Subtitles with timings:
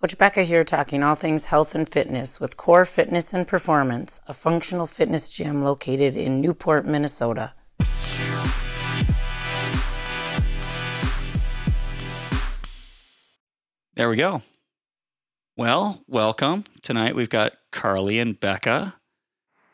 [0.00, 4.32] Coach Becca here talking all things health and fitness with Core Fitness and Performance, a
[4.32, 7.52] functional fitness gym located in Newport, Minnesota.
[13.94, 14.40] There we go.
[15.58, 16.64] Well, welcome.
[16.80, 18.94] Tonight we've got Carly and Becca.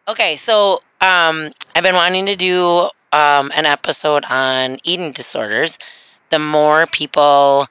[0.08, 5.78] Okay, so um, I've been wanting to do um, an episode on eating disorders.
[6.30, 7.68] The more people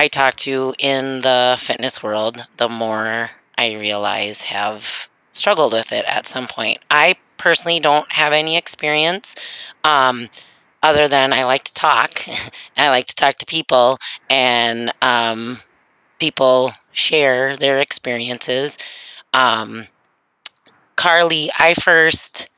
[0.00, 3.28] I talk to in the fitness world, the more
[3.58, 6.78] I realize have struggled with it at some point.
[6.90, 9.36] I personally don't have any experience.
[9.84, 10.30] Um,
[10.82, 12.18] other than I like to talk,
[12.78, 13.98] I like to talk to people,
[14.30, 15.58] and um,
[16.18, 18.78] people share their experiences.
[19.34, 19.86] Um,
[20.96, 22.48] Carly, I first,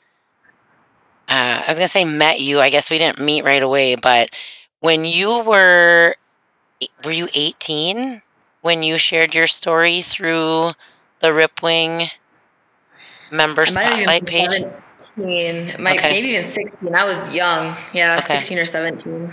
[1.28, 2.60] uh, I was going to say met you.
[2.60, 4.30] I guess we didn't meet right away, but
[4.78, 6.14] when you were,
[7.04, 8.22] were you 18
[8.62, 10.70] when you shared your story through
[11.20, 12.08] the Ripwing
[13.30, 14.62] member spotlight page?
[15.16, 16.12] 17, might, okay.
[16.12, 16.94] maybe even 16.
[16.94, 17.76] I was young.
[17.92, 18.34] Yeah, okay.
[18.34, 19.32] 16 or 17.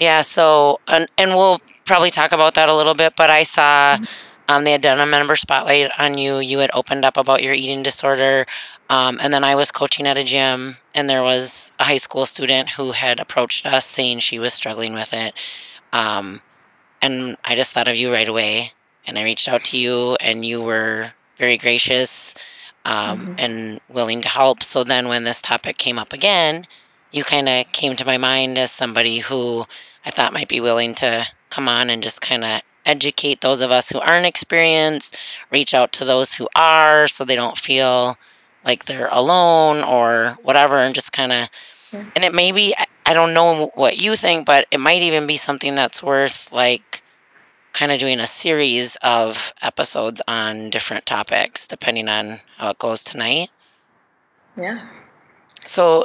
[0.00, 3.96] Yeah, so, and, and we'll probably talk about that a little bit, but I saw
[3.96, 4.04] mm-hmm.
[4.48, 6.38] um, they had done a member spotlight on you.
[6.38, 8.46] You had opened up about your eating disorder.
[8.90, 12.26] Um, and then I was coaching at a gym, and there was a high school
[12.26, 15.32] student who had approached us saying she was struggling with it.
[15.92, 16.42] Um,
[17.02, 18.72] and I just thought of you right away.
[19.06, 22.34] And I reached out to you, and you were very gracious
[22.84, 23.34] um, mm-hmm.
[23.38, 24.62] and willing to help.
[24.62, 26.66] So then when this topic came up again,
[27.10, 29.64] you kind of came to my mind as somebody who
[30.04, 33.70] I thought might be willing to come on and just kind of educate those of
[33.70, 35.16] us who aren't experienced,
[35.50, 38.16] reach out to those who are so they don't feel
[38.64, 41.48] like they're alone or whatever, and just kind of.
[41.92, 42.74] And it may be,
[43.06, 47.02] I don't know what you think, but it might even be something that's worth like
[47.72, 53.04] kind of doing a series of episodes on different topics, depending on how it goes
[53.04, 53.50] tonight.
[54.56, 54.88] Yeah.
[55.64, 56.04] So,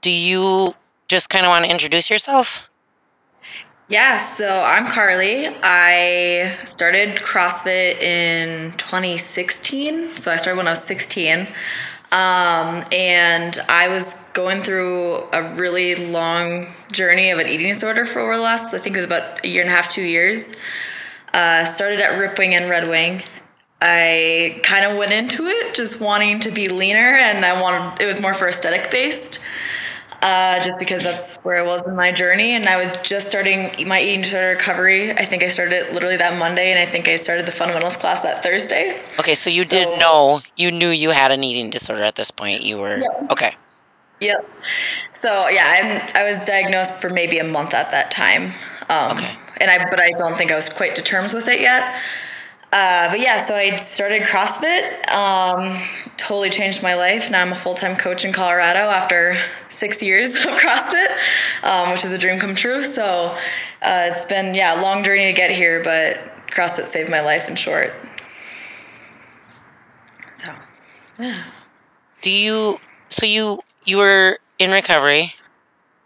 [0.00, 0.74] do you
[1.08, 2.68] just kind of want to introduce yourself?
[3.88, 5.46] Yeah, so I'm Carly.
[5.62, 10.16] I started CrossFit in 2016.
[10.16, 11.46] So I started when I was 16.
[12.14, 18.20] Um, and I was going through a really long journey of an eating disorder for
[18.20, 20.54] over the last, I think it was about a year and a half, two years.
[21.32, 23.24] Uh, started at Ripwing and Red Wing.
[23.80, 28.06] I kind of went into it just wanting to be leaner, and I wanted it
[28.06, 29.40] was more for aesthetic based
[30.24, 32.52] uh, just because that's where I was in my journey.
[32.52, 35.12] And I was just starting my eating disorder recovery.
[35.12, 37.96] I think I started it literally that Monday, and I think I started the fundamentals
[37.96, 38.98] class that Thursday.
[39.20, 42.30] Okay, so you so, did know, you knew you had an eating disorder at this
[42.30, 42.62] point.
[42.62, 43.26] You were, yeah.
[43.30, 43.54] okay.
[44.20, 44.48] Yep.
[45.12, 48.54] So yeah, I'm, I was diagnosed for maybe a month at that time.
[48.88, 49.36] Um, okay.
[49.58, 52.00] And I, but I don't think I was quite to terms with it yet.
[52.72, 55.06] Uh, but yeah, so I started CrossFit.
[55.10, 55.78] Um,
[56.16, 57.30] totally changed my life.
[57.30, 59.36] Now I'm a full time coach in Colorado after
[59.68, 61.08] six years of CrossFit,
[61.62, 62.82] um, which is a dream come true.
[62.82, 63.36] So
[63.82, 67.48] uh, it's been yeah a long journey to get here, but CrossFit saved my life
[67.48, 67.94] in short.
[70.34, 70.54] So
[71.18, 71.42] yeah.
[72.22, 72.80] Do you?
[73.10, 75.34] So you you were in recovery.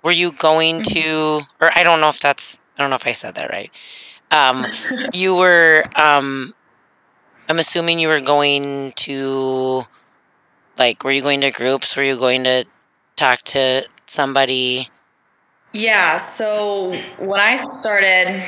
[0.03, 1.41] Were you going mm-hmm.
[1.41, 1.47] to?
[1.61, 2.61] Or I don't know if that's.
[2.77, 3.71] I don't know if I said that right.
[4.31, 4.65] Um,
[5.13, 6.55] you were um,
[7.49, 9.83] I'm assuming you were going to,
[10.79, 11.97] like, were you going to groups?
[11.97, 12.65] Were you going to
[13.17, 14.89] talk to somebody?
[15.73, 16.19] Yeah.
[16.19, 18.43] So when I started,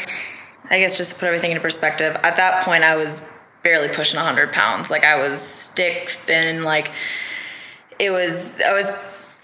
[0.71, 3.29] I guess just to put everything into perspective, at that point I was
[3.63, 4.91] barely pushing 100 pounds.
[4.91, 6.63] Like I was stick thin.
[6.63, 6.91] Like
[7.99, 8.91] it was, I was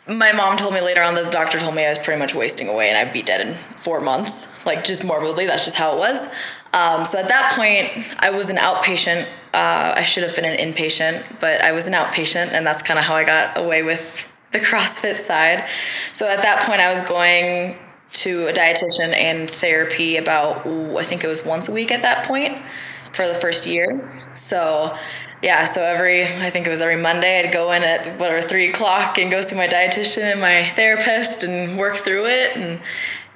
[0.08, 2.68] my mom told me later on the doctor told me I was pretty much wasting
[2.68, 5.46] away and I'd be dead in four months, like just morbidly.
[5.46, 6.28] That's just how it was.
[6.72, 9.26] Um, so at that point, I was an outpatient.
[9.56, 12.98] Uh, I should have been an inpatient, but I was an outpatient, and that's kind
[12.98, 15.66] of how I got away with the CrossFit side.
[16.12, 17.78] So at that point, I was going
[18.12, 22.26] to a dietitian and therapy about, I think it was once a week at that
[22.26, 22.58] point
[23.14, 24.28] for the first year.
[24.34, 24.94] So
[25.42, 28.68] yeah, so every I think it was every Monday I'd go in at whatever three
[28.68, 32.80] o'clock and go see my dietitian and my therapist and work through it and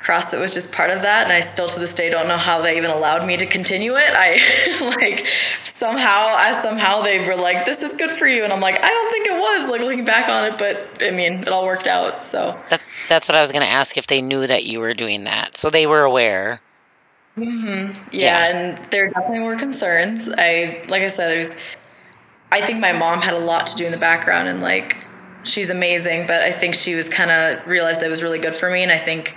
[0.03, 2.63] CrossFit was just part of that, and I still to this day don't know how
[2.63, 4.11] they even allowed me to continue it.
[4.15, 4.41] I
[4.97, 5.27] like
[5.63, 8.89] somehow, as somehow they were like, "This is good for you," and I'm like, "I
[8.89, 11.87] don't think it was." Like looking back on it, but I mean, it all worked
[11.87, 12.25] out.
[12.25, 12.81] So that,
[13.11, 15.57] that's what I was going to ask if they knew that you were doing that,
[15.57, 16.61] so they were aware.
[17.37, 17.93] Mm-hmm.
[18.11, 20.31] Yeah, yeah, and there definitely were concerns.
[20.31, 21.55] I like I said,
[22.51, 24.97] I think my mom had a lot to do in the background and like
[25.43, 28.71] she's amazing, but I think she was kind of realized it was really good for
[28.71, 28.83] me.
[28.83, 29.37] And I think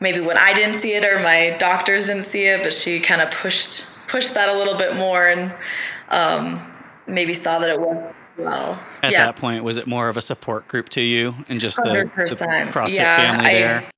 [0.00, 3.20] maybe when I didn't see it or my doctors didn't see it, but she kind
[3.20, 5.54] of pushed pushed that a little bit more and
[6.08, 6.72] um,
[7.06, 8.04] maybe saw that it was
[8.36, 8.82] well.
[9.02, 9.26] At yeah.
[9.26, 12.10] that point, was it more of a support group to you and just the, the
[12.10, 12.72] 100%.
[12.72, 13.90] CrossFit Yeah, family I- there?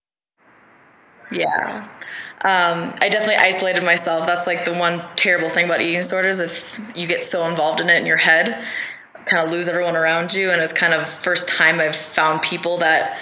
[1.30, 1.88] Yeah.
[2.44, 4.26] Um, I definitely isolated myself.
[4.26, 6.40] That's like the one terrible thing about eating disorders.
[6.40, 8.66] If you get so involved in it in your head,
[9.26, 10.50] kind of lose everyone around you.
[10.50, 13.16] And it's kind of first time I've found people that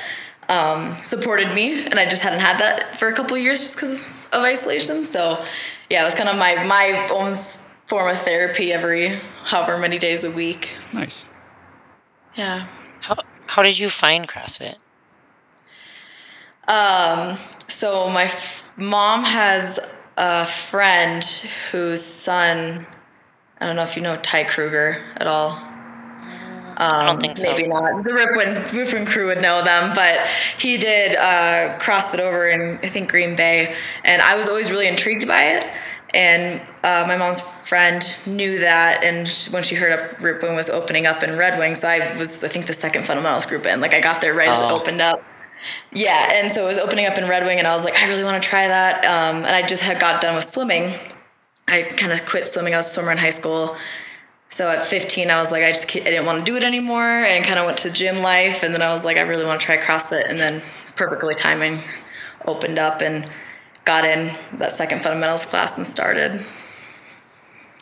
[0.51, 3.77] um, supported me, and I just hadn't had that for a couple of years just
[3.77, 5.05] because of, of isolation.
[5.05, 5.43] So,
[5.89, 7.37] yeah, it was kind of my my own
[7.87, 10.77] form of therapy every however many days a week.
[10.93, 11.25] Nice.
[12.37, 12.67] Yeah.
[13.01, 13.17] How
[13.47, 14.77] how did you find CrossFit?
[16.69, 17.37] Um,
[17.69, 19.79] so my f- mom has
[20.17, 21.25] a friend
[21.73, 22.87] whose son,
[23.61, 25.70] I don't know if you know Ty Kruger at all.
[26.81, 27.51] I don't think so.
[27.51, 28.03] Maybe not.
[28.05, 30.19] The Ripwing, Ripwing crew would know them, but
[30.59, 33.75] he did uh, CrossFit over in I think Green Bay,
[34.05, 35.67] and I was always really intrigued by it.
[36.13, 41.07] And uh, my mom's friend knew that, and when she heard up Ripwing was opening
[41.07, 43.81] up in Red Wing, so I was I think the second fundamentals group in.
[43.81, 44.81] Like I got there right as it Oh.
[44.81, 45.23] opened up.
[45.93, 48.09] Yeah, and so it was opening up in Red Wing, and I was like, I
[48.09, 49.05] really want to try that.
[49.05, 50.95] Um, and I just had got done with swimming.
[51.69, 52.73] I kind of quit swimming.
[52.75, 53.77] I was a swimmer in high school.
[54.51, 57.05] So at 15, I was like, I just I didn't want to do it anymore,
[57.05, 58.63] and kind of went to gym life.
[58.63, 60.29] And then I was like, I really want to try CrossFit.
[60.29, 60.61] And then
[60.97, 61.83] perfectly timing
[62.47, 63.31] opened up and
[63.85, 66.45] got in that second fundamentals class and started.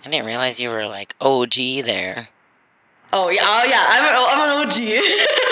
[0.05, 1.55] I didn't realize you were like OG
[1.85, 2.29] there.
[3.12, 4.79] Oh yeah, oh yeah, I'm an, I'm an OG.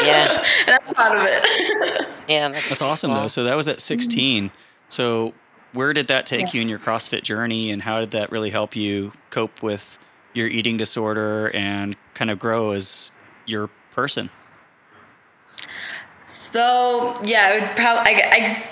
[0.06, 0.44] Yeah.
[0.66, 2.08] and I'm proud of it.
[2.28, 3.28] Yeah, that's, That's awesome though.
[3.28, 4.50] So that was at 16.
[4.88, 5.32] So
[5.72, 8.76] where did that take you in your CrossFit journey and how did that really help
[8.76, 9.98] you cope with
[10.36, 13.10] your eating disorder and kind of grow as
[13.46, 14.30] your person?
[16.22, 18.64] So yeah, I would probably I, I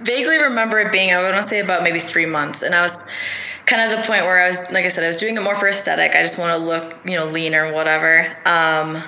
[0.00, 3.08] vaguely remember it being I want to say about maybe three months, and I was
[3.66, 5.54] kind of the point where I was like I said I was doing it more
[5.54, 6.16] for aesthetic.
[6.16, 8.36] I just want to look you know lean or whatever.
[8.44, 9.02] Um,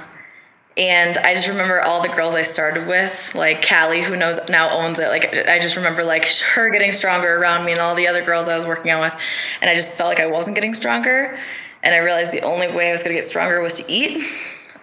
[0.76, 4.70] and I just remember all the girls I started with, like Callie, who knows now
[4.70, 5.08] owns it.
[5.08, 8.48] Like I just remember like her getting stronger around me, and all the other girls
[8.48, 9.14] I was working out with,
[9.60, 11.38] and I just felt like I wasn't getting stronger.
[11.82, 14.24] And I realized the only way I was going to get stronger was to eat.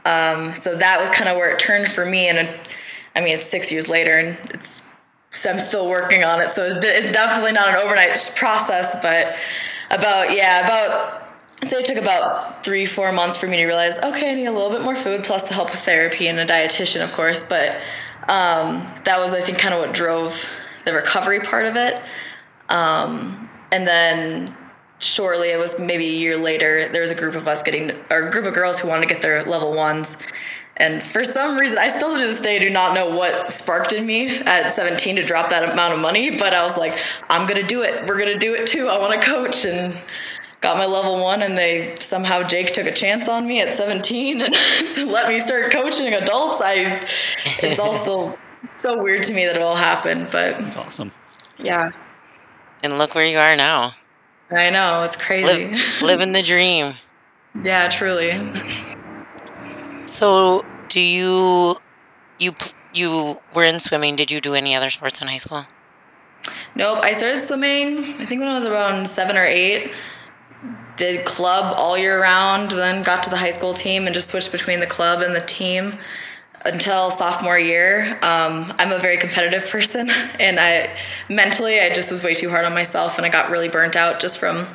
[0.05, 2.27] Um, so that was kind of where it turned for me.
[2.27, 2.49] And
[3.15, 4.85] I mean, it's six years later, and it's
[5.31, 6.51] so I'm still working on it.
[6.51, 9.35] So it's definitely not an overnight process, but
[9.89, 11.18] about yeah, about
[11.63, 14.51] say it took about three four months for me to realize okay, I need a
[14.51, 17.47] little bit more food plus the help of therapy and a dietitian, of course.
[17.47, 17.75] But
[18.27, 20.49] um, that was I think kind of what drove
[20.85, 22.01] the recovery part of it.
[22.69, 24.55] Um, and then
[24.99, 28.27] shortly, it was maybe a year later, there was a group of us getting, or
[28.27, 30.17] a group of girls who wanted to get their level ones.
[30.77, 34.05] And for some reason, I still to this day do not know what sparked in
[34.05, 36.97] me at 17 to drop that amount of money, but I was like,
[37.29, 38.07] I'm going to do it.
[38.07, 38.87] We're going to do it too.
[38.87, 39.65] I want to coach.
[39.65, 39.93] And
[40.61, 44.41] got my level one, and they somehow Jake took a chance on me at 17
[44.41, 44.53] and
[45.11, 46.61] let me start coaching adults.
[46.61, 47.05] I,
[47.61, 48.37] it's all still
[48.69, 51.11] so weird to me that it all happened, but it's awesome.
[51.57, 51.91] yeah,
[52.83, 53.93] and look where you are now.
[54.51, 55.03] I know.
[55.03, 55.67] It's crazy.
[55.67, 56.93] Live, living the dream.
[57.63, 58.51] yeah, truly.
[60.05, 61.77] So, do you
[62.39, 62.55] you
[62.93, 64.15] you were in swimming?
[64.15, 65.65] Did you do any other sports in high school?
[66.75, 66.99] Nope.
[67.03, 69.91] I started swimming, I think when I was around seven or eight.
[70.99, 74.51] Did club all year round, then got to the high school team and just switched
[74.51, 75.97] between the club and the team
[76.65, 78.19] until sophomore year.
[78.21, 80.09] Um, I'm a very competitive person,
[80.39, 80.89] and I
[81.29, 84.19] mentally I just was way too hard on myself, and I got really burnt out
[84.19, 84.67] just from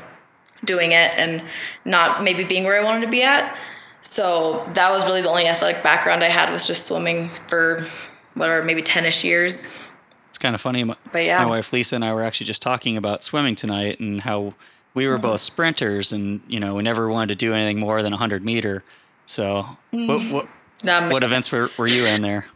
[0.64, 1.42] doing it and
[1.84, 3.54] not maybe being where I wanted to be at.
[4.00, 7.86] So that was really the only athletic background I had was just swimming for
[8.32, 9.90] whatever maybe 10ish years.
[10.30, 10.84] It's kind of funny.
[10.84, 11.38] My, But yeah.
[11.38, 14.54] my wife Lisa and I were actually just talking about swimming tonight and how
[14.94, 18.12] we were both sprinters and, you know, we never wanted to do anything more than
[18.12, 18.82] 100 meter.
[19.26, 20.48] So, what, what,
[20.88, 22.46] Um, what events were, were you in there?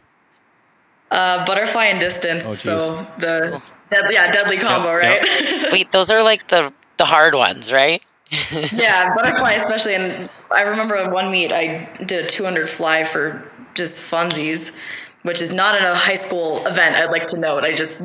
[1.11, 2.45] Uh, butterfly and distance.
[2.47, 3.07] Oh, so geez.
[3.17, 5.67] the dead, yeah, deadly combo, Yep, right?
[5.71, 8.03] Wait, those are like the the hard ones, right?
[8.73, 9.95] yeah, butterfly especially.
[9.95, 14.77] And I remember one meet I did a 200 fly for just funsies,
[15.23, 16.95] which is not in a high school event.
[16.95, 17.63] I'd like to note.
[17.63, 17.99] I just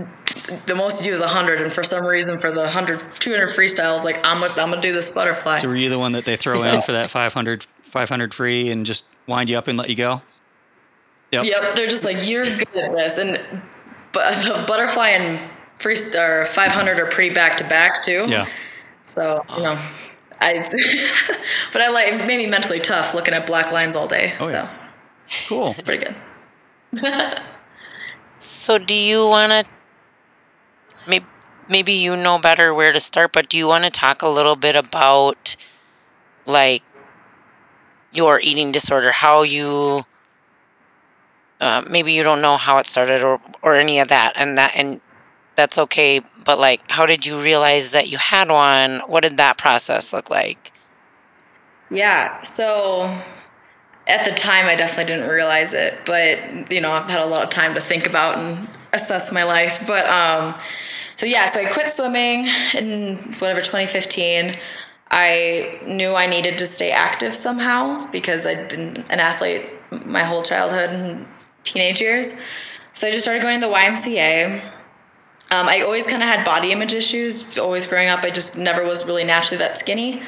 [0.67, 3.87] the most you do is 100, and for some reason for the 100 200 freestyle,
[3.87, 5.59] I was like, I'm gonna, I'm gonna do this butterfly.
[5.59, 8.85] So, were you the one that they throw in for that 500, 500 free and
[8.85, 10.23] just wind you up and let you go?
[11.33, 11.45] Yep.
[11.45, 13.41] Yep, they're just like you're good at this, and
[14.13, 18.27] but the butterfly and free or 500 are pretty back to back too.
[18.29, 18.47] Yeah.
[19.03, 19.81] So you know,
[20.41, 20.63] I
[21.73, 24.35] but I like it made me mentally tough looking at black lines all day.
[24.41, 24.91] Oh, so yeah.
[25.49, 25.75] Cool.
[25.85, 26.07] pretty
[26.93, 27.43] good.
[28.45, 29.65] So, do you want to
[31.07, 31.27] maybe
[31.69, 34.57] maybe you know better where to start, but do you want to talk a little
[34.57, 35.57] bit about
[36.47, 36.83] like
[38.13, 40.05] your eating disorder, how you
[41.61, 44.73] uh, maybe you don't know how it started or or any of that, and that
[44.75, 45.01] and
[45.57, 46.21] that's okay.
[46.45, 49.01] But like, how did you realize that you had one?
[49.07, 50.73] What did that process look like?
[51.91, 52.43] Yeah.
[52.43, 53.19] So
[54.07, 57.45] at the time, I definitely didn't realize it, but you know, I've had a lot
[57.45, 59.85] of time to think about and assess my life.
[59.87, 60.55] But um,
[61.17, 64.55] so yeah, so I quit swimming in whatever 2015.
[65.11, 70.43] I knew I needed to stay active somehow because I'd been an athlete my whole
[70.43, 71.27] childhood and
[71.63, 72.35] teenage years.
[72.95, 74.61] So I just started going to the YMCA.
[75.51, 77.59] Um, I always kind of had body image issues.
[77.59, 80.23] Always growing up, I just never was really naturally that skinny.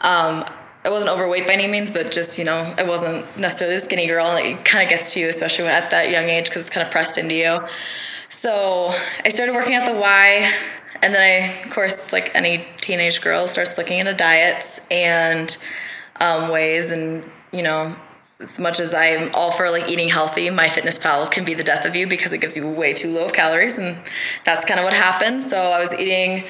[0.00, 0.44] Um,
[0.84, 4.06] I wasn't overweight by any means, but just you know, I wasn't necessarily a skinny
[4.06, 4.26] girl.
[4.26, 6.84] And it kind of gets to you, especially at that young age, because it's kind
[6.84, 7.60] of pressed into you.
[8.28, 8.92] So
[9.24, 10.52] I started working at the Y,
[11.02, 15.56] and then I, of course, like any teenage girl, starts looking into diets and
[16.20, 17.94] um, ways, and you know,
[18.40, 21.94] as much as I'm all for like eating healthy, MyFitnessPal can be the death of
[21.94, 23.98] you because it gives you way too low of calories, and
[24.44, 25.44] that's kind of what happened.
[25.44, 26.44] So I was eating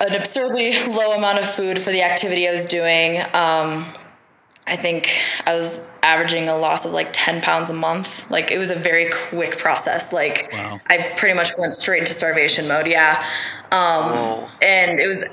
[0.00, 3.20] an absurdly low amount of food for the activity I was doing.
[3.34, 3.86] Um,
[4.66, 5.10] I think
[5.46, 8.30] I was averaging a loss of like 10 pounds a month.
[8.30, 10.12] Like it was a very quick process.
[10.12, 10.80] Like wow.
[10.88, 12.86] I pretty much went straight into starvation mode.
[12.86, 13.24] Yeah.
[13.72, 15.24] Um, and it was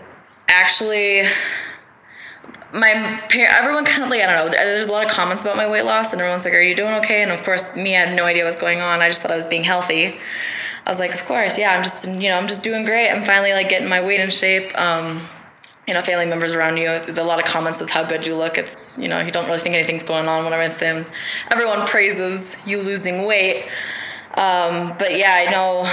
[0.48, 1.24] actually
[2.74, 5.56] my parent, everyone kind of like, I don't know, there's a lot of comments about
[5.56, 7.22] my weight loss and everyone's like, are you doing okay?
[7.22, 9.02] And of course me, I had no idea what was going on.
[9.02, 10.18] I just thought I was being healthy.
[10.86, 13.10] I was like, of course, yeah, I'm just, you know, I'm just doing great.
[13.10, 14.78] I'm finally like getting my weight in shape.
[14.80, 15.22] Um,
[15.88, 18.58] you know, family members around you, a lot of comments with how good you look.
[18.58, 21.06] It's, you know, you don't really think anything's going on, when I'm with them.
[21.52, 23.66] everyone praises you losing weight.
[24.36, 25.84] Um, but yeah, I know,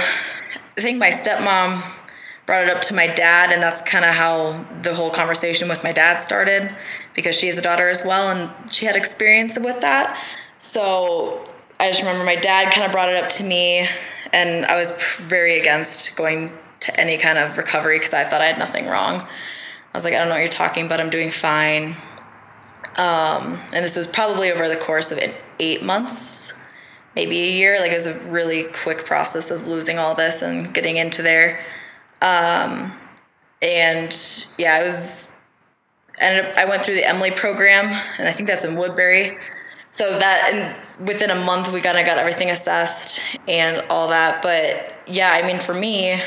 [0.77, 1.83] I think my stepmom
[2.45, 5.83] brought it up to my dad, and that's kind of how the whole conversation with
[5.83, 6.75] my dad started
[7.13, 10.21] because she has a daughter as well, and she had experience with that.
[10.57, 11.43] So
[11.79, 13.87] I just remember my dad kind of brought it up to me,
[14.33, 18.47] and I was very against going to any kind of recovery because I thought I
[18.47, 19.21] had nothing wrong.
[19.21, 20.99] I was like, I don't know what you're talking about.
[20.99, 21.95] I'm doing fine.
[22.97, 25.19] Um, and this was probably over the course of
[25.59, 26.59] eight months,
[27.15, 27.79] maybe a year.
[27.79, 31.63] Like it was a really quick process of losing all this and getting into there.
[32.21, 32.93] Um,
[33.61, 34.15] and
[34.57, 35.35] yeah, I was
[36.21, 37.85] up, I went through the Emily program,
[38.17, 39.37] and I think that's in Woodbury.
[39.93, 44.41] So that within a month we kind of got everything assessed and all that.
[44.41, 46.19] But yeah, I mean for me,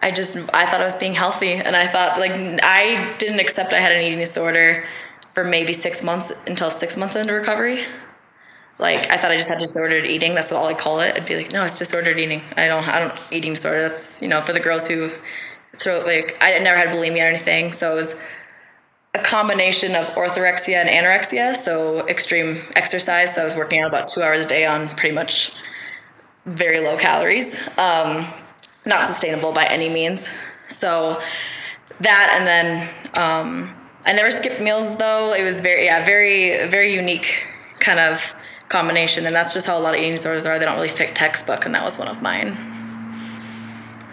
[0.00, 2.32] I just I thought I was being healthy, and I thought like
[2.62, 4.86] I didn't accept I had an eating disorder
[5.34, 7.84] for maybe six months until six months into recovery.
[8.78, 10.34] Like I thought I just had disordered eating.
[10.34, 11.14] That's all I call it.
[11.14, 12.40] I'd be like, no, it's disordered eating.
[12.56, 13.86] I don't I don't eating disorder.
[13.86, 15.10] That's you know for the girls who
[15.76, 18.14] throw like I never had bulimia or anything, so it was
[19.16, 21.56] a combination of orthorexia and anorexia.
[21.56, 23.34] So extreme exercise.
[23.34, 25.52] So I was working out about two hours a day on pretty much
[26.44, 27.56] very low calories.
[27.78, 28.26] Um,
[28.84, 30.28] not sustainable by any means.
[30.66, 31.20] So
[32.00, 35.32] that and then um, I never skipped meals though.
[35.32, 37.44] It was very yeah very very unique
[37.80, 38.34] kind of
[38.68, 40.58] combination, and that's just how a lot of eating disorders are.
[40.58, 42.56] They don't really fit textbook, and that was one of mine.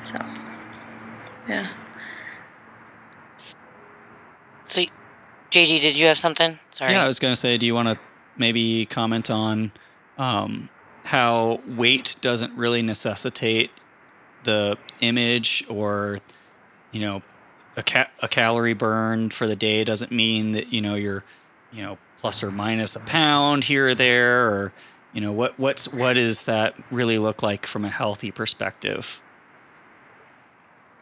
[0.03, 0.17] So
[1.47, 1.69] yeah.
[4.73, 4.81] So,
[5.51, 6.57] JD, did you have something?
[6.71, 6.93] Sorry.
[6.93, 7.99] Yeah, I was gonna say, do you want to
[8.37, 9.71] maybe comment on
[10.17, 10.69] um,
[11.03, 13.69] how weight doesn't really necessitate
[14.43, 16.17] the image or
[16.91, 17.21] you know
[17.77, 21.23] a, ca- a calorie burn for the day doesn't mean that you know you're
[21.71, 24.73] you know plus or minus a pound here or there or
[25.13, 29.21] you know what what's what does that really look like from a healthy perspective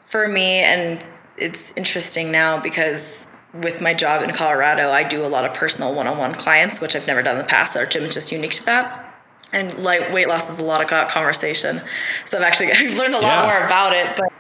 [0.06, 1.04] for me and
[1.38, 5.94] it's interesting now because with my job in colorado i do a lot of personal
[5.94, 8.66] one-on-one clients which i've never done in the past our gym is just unique to
[8.66, 9.12] that
[9.54, 11.82] and like weight loss is a lot of conversation.
[12.26, 13.46] So I've actually I've learned a lot yeah.
[13.46, 14.18] more about it.
[14.18, 14.32] But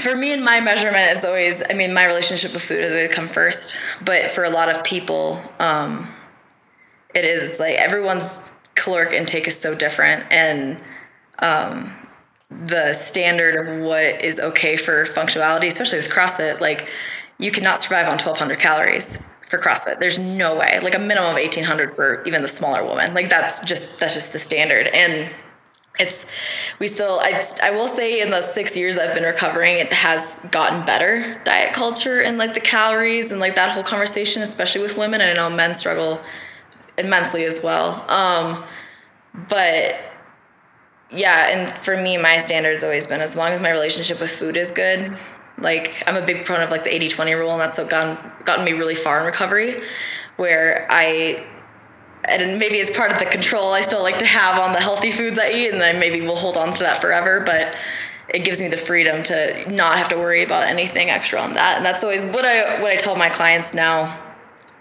[0.00, 3.12] for me and my measurement is always, I mean, my relationship with food is always
[3.12, 3.76] come first.
[4.04, 6.12] But for a lot of people, um,
[7.14, 7.42] it is.
[7.42, 10.82] It's like everyone's caloric intake is so different, and
[11.38, 11.94] um,
[12.50, 16.88] the standard of what is okay for functionality, especially with CrossFit, like
[17.38, 19.98] you cannot survive on 1,200 calories for CrossFit.
[19.98, 20.78] There's no way.
[20.82, 23.14] Like a minimum of 1800 for even the smaller woman.
[23.14, 24.86] Like that's just that's just the standard.
[24.88, 25.30] And
[25.98, 26.26] it's
[26.80, 30.44] we still I, I will say in the six years i've been recovering it has
[30.50, 34.98] gotten better diet culture and like the calories and like that whole conversation especially with
[34.98, 36.20] women i know men struggle
[36.98, 38.64] immensely as well um,
[39.48, 39.94] but
[41.14, 44.56] yeah, and for me, my standard's always been as long as my relationship with food
[44.56, 45.16] is good.
[45.58, 48.64] Like I'm a big proponent of like the 80-20 rule, and that's what gotten gotten
[48.64, 49.80] me really far in recovery,
[50.36, 51.44] where I
[52.28, 55.10] and maybe as part of the control I still like to have on the healthy
[55.10, 57.40] foods I eat, and then maybe we'll hold on to that forever.
[57.40, 57.74] But
[58.28, 61.76] it gives me the freedom to not have to worry about anything extra on that,
[61.76, 64.20] and that's always what I what I tell my clients now,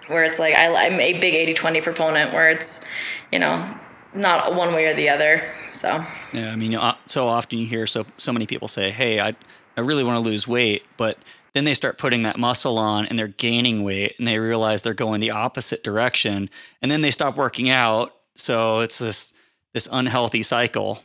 [0.08, 2.86] where it's like I, I'm a big 80-20 proponent, where it's
[3.32, 3.78] you know
[4.16, 5.54] not one way or the other.
[5.70, 9.20] So yeah, I mean, uh, so often you hear so so many people say, "Hey,
[9.20, 9.36] I
[9.78, 11.18] I really want to lose weight," but
[11.54, 14.94] then they start putting that muscle on and they're gaining weight and they realize they're
[14.94, 16.50] going the opposite direction
[16.82, 18.16] and then they stop working out.
[18.36, 19.34] So it's this
[19.74, 21.04] this unhealthy cycle.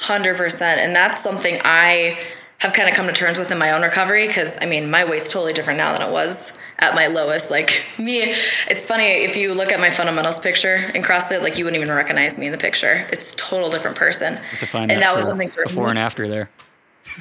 [0.00, 0.62] 100%.
[0.62, 2.18] And that's something I
[2.58, 5.04] have kind of come to terms with in my own recovery because I mean, my
[5.04, 7.50] weight's totally different now than it was at my lowest.
[7.50, 8.34] Like me,
[8.68, 11.94] it's funny if you look at my fundamentals picture in CrossFit, like you wouldn't even
[11.94, 13.06] recognize me in the picture.
[13.12, 14.38] It's total different person.
[14.58, 15.90] To find and that, that was something for before me.
[15.90, 16.50] and after there.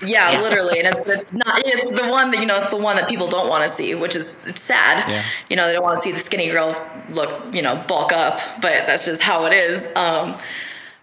[0.06, 2.78] Yeah, yeah, literally, and it's it's not it's the one that you know it's the
[2.78, 5.10] one that people don't want to see, which is it's sad.
[5.10, 5.26] Yeah.
[5.50, 8.40] You know they don't want to see the skinny girl look you know bulk up,
[8.62, 9.88] but that's just how it is.
[9.96, 10.38] Um,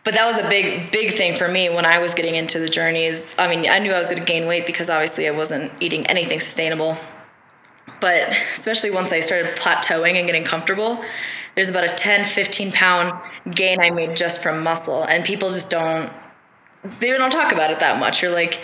[0.05, 2.69] but that was a big big thing for me when I was getting into the
[2.69, 3.35] journeys.
[3.39, 6.07] I mean, I knew I was going to gain weight because obviously I wasn't eating
[6.07, 6.97] anything sustainable.
[8.01, 11.03] But especially once I started plateauing and getting comfortable,
[11.55, 15.05] there's about a 10, 15 pound gain I made just from muscle.
[15.05, 16.13] And people just don't,
[17.01, 18.23] they don't talk about it that much.
[18.23, 18.61] You're like,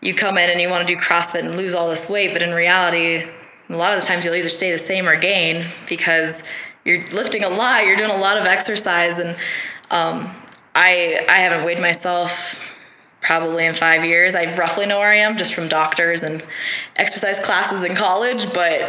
[0.00, 2.42] you come in and you want to do CrossFit and lose all this weight, but
[2.42, 3.28] in reality,
[3.68, 6.42] a lot of the times you'll either stay the same or gain because
[6.84, 9.18] you're lifting a lot, you're doing a lot of exercise.
[9.18, 9.36] And
[9.90, 10.34] um,
[10.74, 12.66] I, I haven't weighed myself
[13.20, 14.34] probably in five years.
[14.34, 16.42] I roughly know where I am just from doctors and
[16.96, 18.80] exercise classes in college, but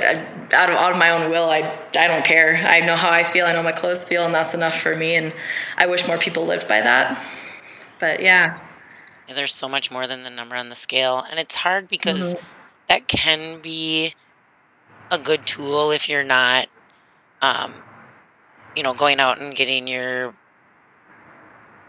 [0.53, 1.59] out of, out of my own will, I,
[1.97, 2.55] I don't care.
[2.55, 5.15] I know how I feel, I know my clothes feel, and that's enough for me.
[5.15, 5.33] And
[5.77, 7.21] I wish more people lived by that.
[7.99, 8.59] But yeah.
[9.31, 11.25] Yeah there's so much more than the number on the scale.
[11.29, 12.45] And it's hard because mm-hmm.
[12.89, 14.13] that can be
[15.09, 16.67] a good tool if you're not,
[17.41, 17.73] um,
[18.75, 20.33] you know, going out and getting your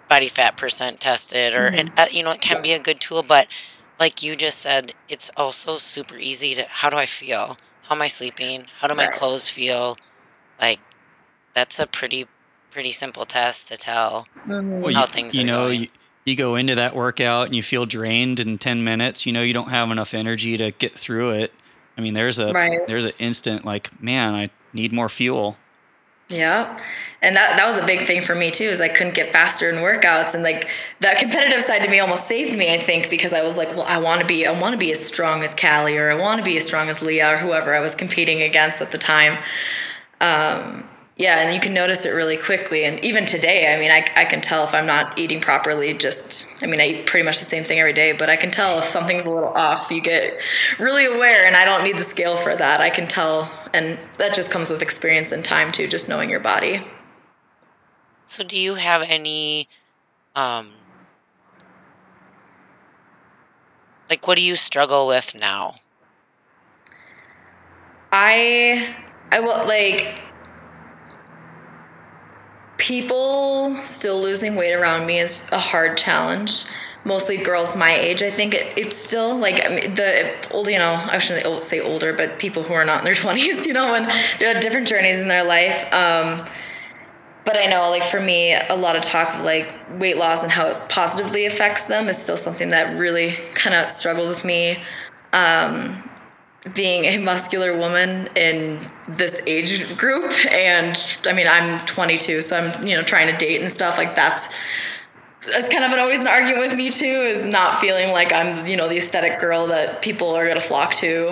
[0.08, 1.78] body fat percent tested or mm-hmm.
[1.78, 3.46] and uh, you know it can be a good tool but
[3.98, 8.02] like you just said it's also super easy to how do i feel how am
[8.02, 9.96] i sleeping how do my clothes feel
[10.60, 10.78] like
[11.54, 12.28] that's a pretty
[12.72, 14.82] pretty simple test to tell mm-hmm.
[14.82, 15.80] well, how you, things you know going.
[15.80, 15.88] You,
[16.24, 19.52] you go into that workout and you feel drained in 10 minutes you know you
[19.52, 21.52] don't have enough energy to get through it
[21.96, 22.86] i mean there's a right.
[22.86, 25.56] there's an instant like man i need more fuel
[26.32, 26.78] yeah.
[27.20, 29.68] And that, that was a big thing for me too, is I couldn't get faster
[29.68, 30.34] in workouts.
[30.34, 30.68] And like
[31.00, 33.84] that competitive side to me almost saved me, I think, because I was like, well,
[33.86, 36.38] I want to be, I want to be as strong as Callie, or I want
[36.38, 39.38] to be as strong as Leah or whoever I was competing against at the time.
[40.20, 40.84] Um,
[41.16, 42.84] yeah, and you can notice it really quickly.
[42.84, 45.92] And even today, I mean, I, I can tell if I'm not eating properly.
[45.92, 48.50] Just, I mean, I eat pretty much the same thing every day, but I can
[48.50, 49.90] tell if something's a little off.
[49.90, 50.38] You get
[50.78, 52.80] really aware, and I don't need the scale for that.
[52.80, 56.40] I can tell, and that just comes with experience and time too, just knowing your
[56.40, 56.82] body.
[58.24, 59.68] So, do you have any,
[60.34, 60.70] um,
[64.08, 65.74] like, what do you struggle with now?
[68.10, 68.94] I,
[69.30, 70.22] I will like
[72.82, 76.64] people still losing weight around me is a hard challenge.
[77.04, 78.54] Mostly girls my age i think.
[78.54, 82.38] It, it's still like I mean, the old you know i shouldn't say older but
[82.38, 84.04] people who are not in their 20s you know when
[84.38, 85.84] they're at different journeys in their life.
[85.92, 86.44] Um,
[87.44, 89.68] but i know like for me a lot of talk of like
[90.00, 93.90] weight loss and how it positively affects them is still something that really kind of
[93.92, 94.82] struggles with me.
[95.32, 96.08] Um,
[96.74, 100.32] being a muscular woman in this age group.
[100.50, 100.96] And
[101.26, 104.54] i mean i'm 22 so i'm you know trying to date and stuff like that's
[105.52, 108.64] that's kind of an, always an argument with me too is not feeling like i'm
[108.66, 111.30] you know the aesthetic girl that people are going to flock to.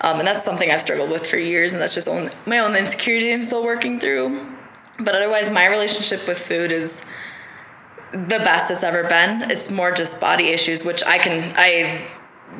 [0.00, 2.74] Um, and that's something i've struggled with for years and that's just own, my own
[2.74, 4.46] insecurity i'm still working through.
[4.98, 7.04] But otherwise my relationship with food is
[8.12, 9.50] the best it's ever been.
[9.50, 12.06] It's more just body issues which i can i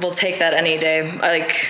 [0.00, 1.10] will take that any day.
[1.18, 1.68] Like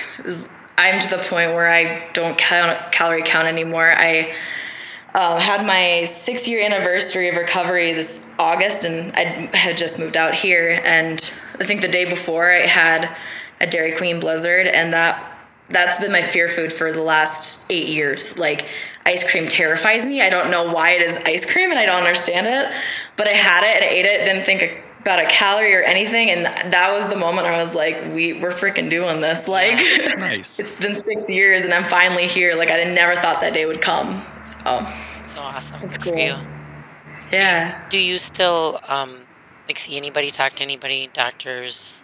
[0.78, 3.92] I'm to the point where I don't count calorie count anymore.
[3.94, 4.35] I
[5.14, 10.16] uh, had my six year anniversary of recovery this August, and I had just moved
[10.16, 10.80] out here.
[10.85, 11.18] And
[11.59, 13.14] I think the day before, I had
[13.61, 15.26] a Dairy Queen Blizzard, and that
[15.68, 18.38] that's been my fear food for the last eight years.
[18.38, 18.70] Like
[19.04, 20.20] ice cream terrifies me.
[20.20, 22.72] I don't know why it is ice cream, and I don't understand it.
[23.16, 24.24] But I had it and I ate it.
[24.24, 27.96] Didn't think about a calorie or anything and that was the moment I was like
[28.14, 29.78] we we're freaking doing this like
[30.18, 30.58] nice.
[30.60, 33.80] it's been 6 years and I'm finally here like I never thought that day would
[33.80, 34.86] come so
[35.24, 36.16] so awesome it's cool
[37.32, 39.20] yeah do you, do you still um
[39.70, 42.02] like see anybody, talk to anybody, doctors,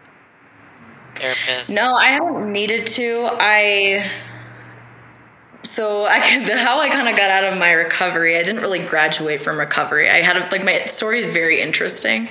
[1.15, 1.75] therapists?
[1.75, 3.29] No, I haven't needed to.
[3.41, 4.09] I
[5.65, 8.39] so I how I kind of got out of my recovery.
[8.39, 10.09] I didn't really graduate from recovery.
[10.09, 12.29] I had like my story is very interesting.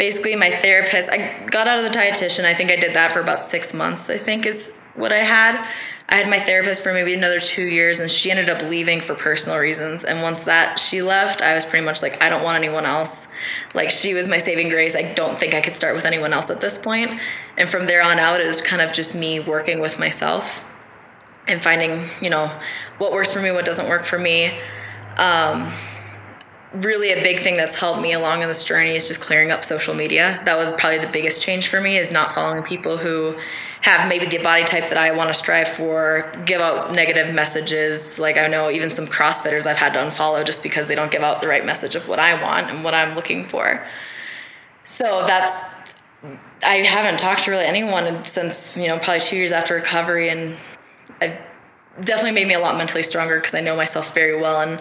[0.00, 1.10] Basically, my therapist.
[1.10, 2.46] I got out of the dietitian.
[2.46, 4.08] I think I did that for about six months.
[4.08, 5.68] I think is what I had.
[6.08, 9.14] I had my therapist for maybe another two years, and she ended up leaving for
[9.14, 10.02] personal reasons.
[10.04, 13.28] And once that she left, I was pretty much like, I don't want anyone else.
[13.74, 14.96] Like she was my saving grace.
[14.96, 17.20] I don't think I could start with anyone else at this point.
[17.58, 20.64] And from there on out, it was kind of just me working with myself
[21.46, 22.58] and finding, you know,
[22.96, 24.58] what works for me, what doesn't work for me.
[25.18, 25.70] Um,
[26.72, 29.64] really a big thing that's helped me along in this journey is just clearing up
[29.64, 30.40] social media.
[30.44, 33.36] That was probably the biggest change for me is not following people who
[33.80, 38.18] have maybe the body type that I want to strive for, give out negative messages.
[38.18, 41.22] Like I know even some CrossFitters I've had to unfollow just because they don't give
[41.22, 43.84] out the right message of what I want and what I'm looking for.
[44.84, 45.80] So that's
[46.64, 50.56] I haven't talked to really anyone since, you know, probably 2 years after recovery and
[51.20, 51.38] I
[52.02, 54.80] definitely made me a lot mentally stronger because I know myself very well and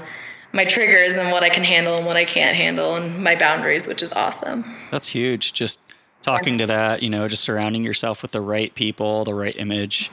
[0.52, 3.88] my triggers and what I can handle and what I can't handle and my boundaries,
[3.88, 4.66] which is awesome.
[4.92, 5.54] That's huge.
[5.54, 5.80] Just
[6.22, 10.12] talking to that, you know, just surrounding yourself with the right people, the right image.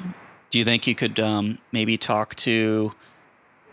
[0.50, 2.92] Do you think you could um, maybe talk to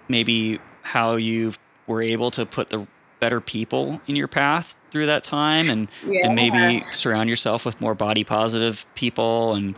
[0.08, 1.54] maybe how you
[1.88, 2.88] were able to put the
[3.20, 6.26] better people in your path through that time and, yeah.
[6.26, 9.76] and maybe surround yourself with more body positive people and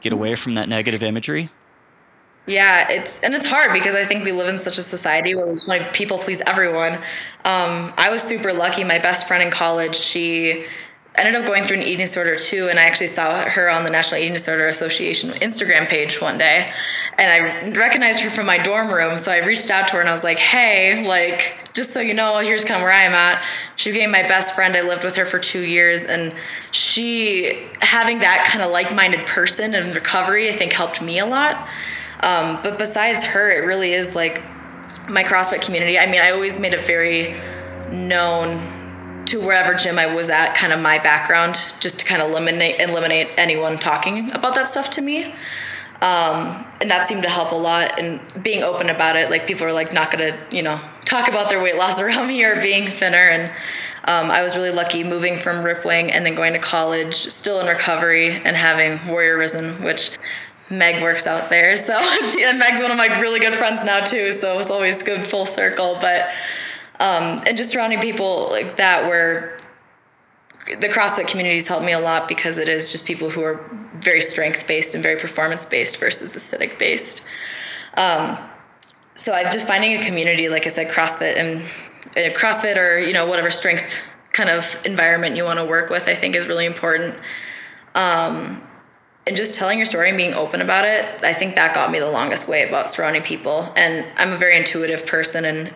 [0.00, 1.50] get away from that negative imagery?
[2.46, 5.46] Yeah, it's and it's hard because I think we live in such a society where
[5.46, 6.94] we just like people please everyone.
[7.44, 8.82] Um, I was super lucky.
[8.82, 10.64] My best friend in college, she
[11.14, 13.90] ended up going through an eating disorder too, and I actually saw her on the
[13.90, 16.72] National Eating Disorder Association Instagram page one day,
[17.16, 19.18] and I recognized her from my dorm room.
[19.18, 22.14] So I reached out to her and I was like, "Hey, like, just so you
[22.14, 23.40] know, here's kind of where I am at."
[23.76, 24.74] She became my best friend.
[24.76, 26.34] I lived with her for two years, and
[26.72, 31.68] she having that kind of like-minded person in recovery, I think, helped me a lot.
[32.22, 34.42] Um, but besides her, it really is like
[35.08, 35.98] my CrossFit community.
[35.98, 37.34] I mean, I always made it very
[37.90, 42.30] known to wherever gym I was at, kind of my background, just to kind of
[42.30, 45.34] eliminate eliminate anyone talking about that stuff to me.
[46.02, 48.00] Um, and that seemed to help a lot.
[48.00, 51.48] And being open about it, like people are like not gonna, you know, talk about
[51.48, 53.16] their weight loss around me or being thinner.
[53.28, 53.52] And
[54.04, 57.66] um, I was really lucky moving from Ripwing and then going to college, still in
[57.66, 60.18] recovery, and having Warrior Risen, which
[60.70, 61.76] Meg works out there.
[61.76, 61.94] So
[62.28, 64.32] she, and Meg's one of my really good friends now too.
[64.32, 65.98] So it's always good full circle.
[66.00, 66.30] But
[67.00, 69.56] um, and just surrounding people like that where
[70.66, 73.60] the CrossFit communities helped me a lot because it is just people who are
[73.94, 77.26] very strength based and very performance based versus aesthetic based.
[77.96, 78.38] Um,
[79.14, 81.62] so I just finding a community, like I said, CrossFit and
[82.16, 83.98] uh, CrossFit or you know whatever strength
[84.32, 87.14] kind of environment you want to work with, I think is really important.
[87.94, 88.62] Um,
[89.26, 92.00] and just telling your story and being open about it, I think that got me
[92.00, 93.72] the longest way about surrounding people.
[93.76, 95.74] And I'm a very intuitive person and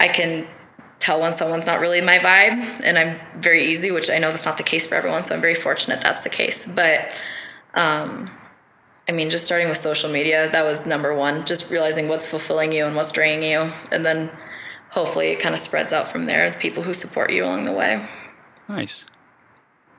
[0.00, 0.48] I can
[0.98, 4.44] tell when someone's not really my vibe and I'm very easy, which I know that's
[4.44, 5.22] not the case for everyone.
[5.22, 6.66] So I'm very fortunate that's the case.
[6.66, 7.12] But
[7.74, 8.30] um,
[9.08, 12.72] I mean, just starting with social media, that was number one, just realizing what's fulfilling
[12.72, 13.72] you and what's draining you.
[13.92, 14.30] And then
[14.90, 17.72] hopefully it kind of spreads out from there, the people who support you along the
[17.72, 18.04] way.
[18.68, 19.04] Nice.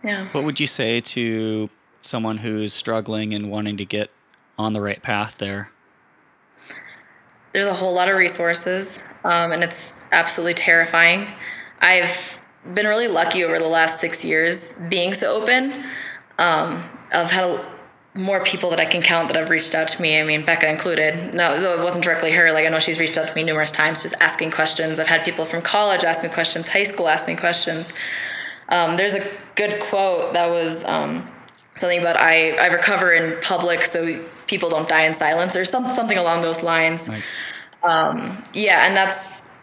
[0.03, 0.27] Yeah.
[0.33, 1.69] What would you say to
[2.05, 4.09] someone who's struggling and wanting to get
[4.57, 5.71] on the right path there?
[7.53, 11.27] There's a whole lot of resources, um, and it's absolutely terrifying.
[11.81, 15.85] I've been really lucky over the last six years being so open.
[16.37, 16.83] Um,
[17.13, 17.77] I've had a,
[18.17, 20.19] more people that I can count that have reached out to me.
[20.19, 21.33] I mean, Becca included.
[21.33, 22.51] No, though it wasn't directly her.
[22.51, 24.99] Like I know she's reached out to me numerous times, just asking questions.
[24.99, 27.93] I've had people from college ask me questions, high school ask me questions.
[28.69, 29.23] Um, there's a
[29.55, 31.23] good quote that was um,
[31.77, 35.85] something about I, I recover in public so people don't die in silence or some,
[35.87, 37.07] something along those lines.
[37.07, 37.37] Nice.
[37.83, 39.55] Um, yeah, and that's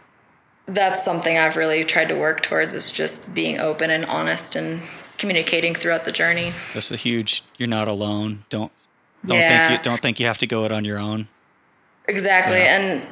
[0.66, 4.80] that's something I've really tried to work towards is just being open and honest and
[5.18, 6.52] communicating throughout the journey.
[6.72, 7.42] That's a huge.
[7.58, 8.44] You're not alone.
[8.48, 8.72] Don't
[9.26, 9.68] don't yeah.
[9.68, 11.28] think you don't think you have to go it on your own.
[12.06, 12.78] Exactly, yeah.
[12.78, 13.06] and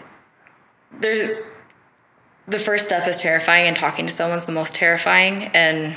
[1.01, 1.39] there's
[2.47, 5.45] the first step is terrifying, and talking to someone's the most terrifying.
[5.55, 5.95] And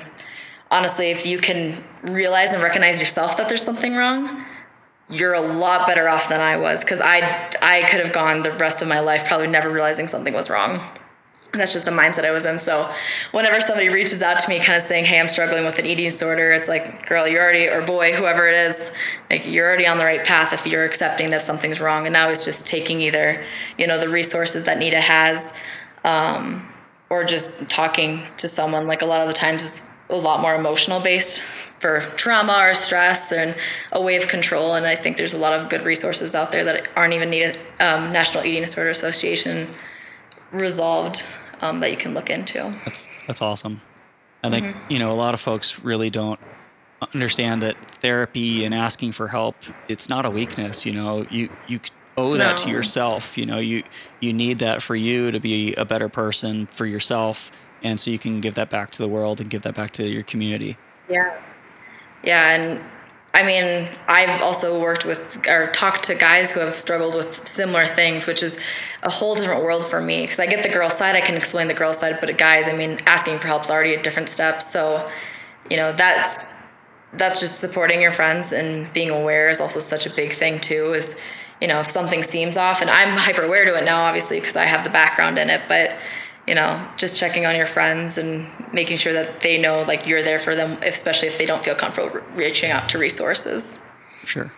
[0.71, 4.45] honestly, if you can realize and recognize yourself that there's something wrong,
[5.09, 8.51] you're a lot better off than I was because I I could have gone the
[8.51, 10.81] rest of my life probably never realizing something was wrong.
[11.55, 12.59] And that's just the mindset I was in.
[12.59, 12.91] So
[13.31, 16.03] whenever somebody reaches out to me kind of saying, Hey, I'm struggling with an eating
[16.03, 18.91] disorder, it's like, girl, you're already or boy, whoever it is,
[19.29, 22.07] like you're already on the right path if you're accepting that something's wrong.
[22.07, 23.45] And now it's just taking either,
[23.77, 25.53] you know, the resources that NEDA has,
[26.03, 26.67] um,
[27.09, 28.85] or just talking to someone.
[28.85, 31.41] Like a lot of the times it's a lot more emotional based
[31.79, 33.55] for trauma or stress and
[33.91, 34.75] a way of control.
[34.75, 37.57] And I think there's a lot of good resources out there that aren't even needed.
[37.79, 39.67] Um, National Eating Disorder Association
[40.51, 41.23] resolved
[41.61, 42.73] um, that you can look into.
[42.85, 43.81] That's that's awesome.
[44.43, 44.91] I think mm-hmm.
[44.91, 46.39] you know a lot of folks really don't
[47.13, 49.55] understand that therapy and asking for help
[49.87, 50.85] it's not a weakness.
[50.85, 51.79] You know, you you
[52.17, 52.37] owe no.
[52.37, 53.37] that to yourself.
[53.37, 53.83] You know, you
[54.19, 57.51] you need that for you to be a better person for yourself,
[57.85, 60.07] and so you can give that back to the world and give that back to
[60.07, 60.77] your community.
[61.07, 61.39] Yeah,
[62.23, 62.83] yeah, and
[63.35, 67.85] I mean, I've also worked with or talked to guys who have struggled with similar
[67.85, 68.57] things, which is
[69.03, 70.21] a whole different world for me.
[70.21, 72.73] Because I get the girl side, I can explain the girl side, but guys, I
[72.73, 74.63] mean, asking for help is already a different step.
[74.63, 75.09] So,
[75.69, 76.53] you know, that's
[77.13, 80.93] that's just supporting your friends and being aware is also such a big thing too.
[80.93, 81.21] Is
[81.61, 84.55] you know, if something seems off, and I'm hyper aware to it now, obviously, because
[84.55, 85.91] I have the background in it, but
[86.47, 90.23] you know, just checking on your friends and making sure that they know like you're
[90.23, 93.83] there for them, especially if they don't feel comfortable reaching out to resources.
[94.25, 94.51] Sure.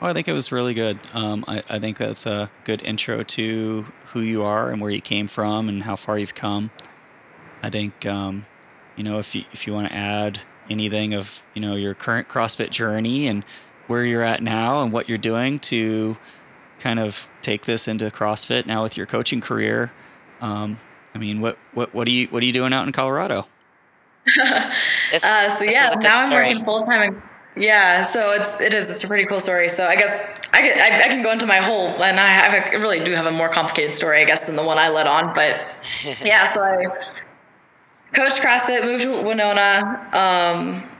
[0.00, 0.98] Well, I think it was really good.
[1.12, 5.00] Um, I, I, think that's a good intro to who you are and where you
[5.00, 6.72] came from and how far you've come.
[7.62, 8.44] I think, um,
[8.96, 12.28] you know, if you, if you want to add anything of, you know, your current
[12.28, 13.44] CrossFit journey and
[13.86, 16.16] where you're at now and what you're doing to
[16.80, 19.92] kind of take this into CrossFit now with your coaching career,
[20.42, 20.76] um,
[21.14, 23.46] I mean, what what what are you what are you doing out in Colorado?
[24.40, 27.22] uh, so yeah, now I'm working full time.
[27.56, 29.68] Yeah, so it's it is it's a pretty cool story.
[29.68, 30.20] So I guess
[30.52, 33.02] I can I, I, can go into my whole and I have a, I really
[33.04, 35.34] do have a more complicated story I guess than the one I led on.
[35.34, 35.60] But
[36.22, 36.86] yeah, so I
[38.12, 40.08] coached CrossFit, moved to Winona.
[40.12, 40.91] Um,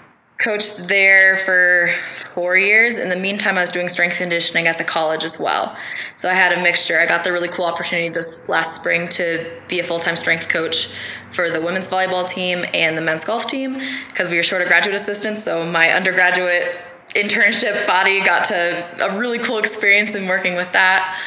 [0.43, 2.99] coached there for four years.
[2.99, 5.77] In the meantime, I was doing strength conditioning at the college as well.
[6.17, 6.99] So I had a mixture.
[6.99, 10.49] I got the really cool opportunity this last spring to be a full time strength
[10.49, 10.89] coach
[11.31, 14.69] for the women's volleyball team and the men's golf team because we were short of
[14.69, 15.45] graduate assistants.
[15.45, 16.77] So my undergraduate
[17.15, 21.21] internship body got to a really cool experience in working with that.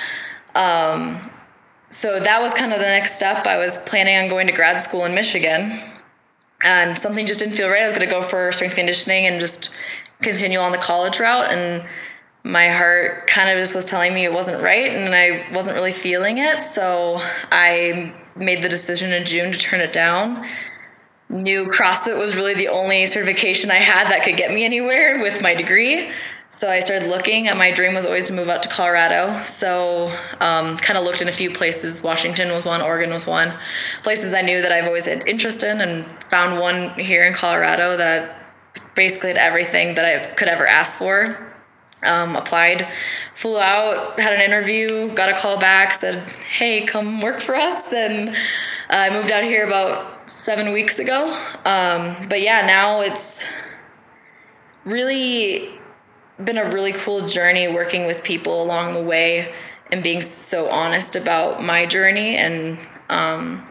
[0.56, 1.32] Um,
[1.90, 3.48] so that was kind of the next step.
[3.48, 5.80] I was planning on going to grad school in Michigan
[6.66, 7.84] and something just didn't feel right.
[7.84, 9.74] I was going to go for strength conditioning and just
[10.22, 11.52] continue on the college route.
[11.52, 11.88] And
[12.44, 15.92] my heart kind of just was telling me it wasn't right and I wasn't really
[15.92, 16.64] feeling it.
[16.64, 20.46] So I made the decision in June to turn it down.
[21.30, 25.42] Knew CrossFit was really the only certification I had that could get me anywhere with
[25.42, 26.10] my degree.
[26.56, 29.42] So I started looking, and my dream was always to move out to Colorado.
[29.42, 30.08] So
[30.40, 32.02] um, kind of looked in a few places.
[32.02, 33.52] Washington was one, Oregon was one.
[34.04, 37.98] Places I knew that I've always had interest in, and found one here in Colorado
[37.98, 38.42] that
[38.96, 41.54] basically had everything that I could ever ask for.
[42.04, 42.88] Um, applied,
[43.34, 46.24] flew out, had an interview, got a call back, said,
[46.58, 48.34] "Hey, come work for us," and uh,
[48.90, 51.34] I moved out here about seven weeks ago.
[51.66, 53.46] Um, but yeah, now it's
[54.86, 55.82] really
[56.44, 59.54] been a really cool journey working with people along the way
[59.92, 62.36] and being so honest about my journey.
[62.36, 62.78] And
[63.10, 63.64] um,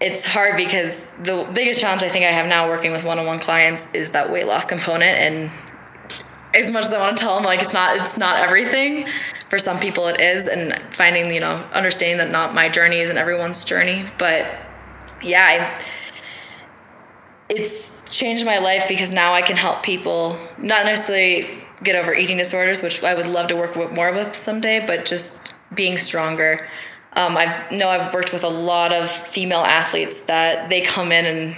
[0.00, 3.88] it's hard because the biggest challenge I think I have now working with one-on-one clients
[3.94, 5.16] is that weight loss component.
[5.18, 5.50] And
[6.54, 9.08] as much as I want to tell them like it's not it's not everything.
[9.48, 13.16] For some people it is and finding you know understanding that not my journey isn't
[13.16, 14.06] everyone's journey.
[14.18, 14.46] But
[15.22, 15.84] yeah I,
[17.48, 22.36] it's changed my life because now I can help people not necessarily get over eating
[22.36, 26.66] disorders, which I would love to work with more with someday, but just being stronger.
[27.14, 31.26] Um, I know I've worked with a lot of female athletes that they come in
[31.26, 31.56] and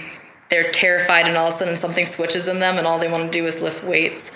[0.49, 3.31] they're terrified, and all of a sudden something switches in them, and all they want
[3.31, 4.29] to do is lift weights.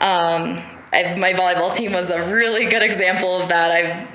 [0.00, 0.60] Um,
[0.92, 3.72] I, my volleyball team was a really good example of that.
[3.72, 4.08] I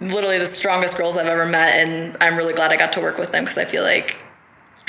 [0.00, 3.18] literally the strongest girls I've ever met, and I'm really glad I got to work
[3.18, 4.19] with them because I feel like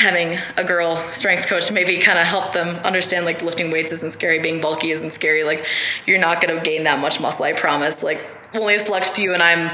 [0.02, 4.12] having a girl strength coach maybe kind of help them understand like lifting weights isn't
[4.12, 5.44] scary, being bulky isn't scary.
[5.44, 5.66] Like
[6.06, 8.04] you're not going to gain that much muscle, I promise.
[8.04, 8.20] Like
[8.56, 9.72] only a select few, and I'm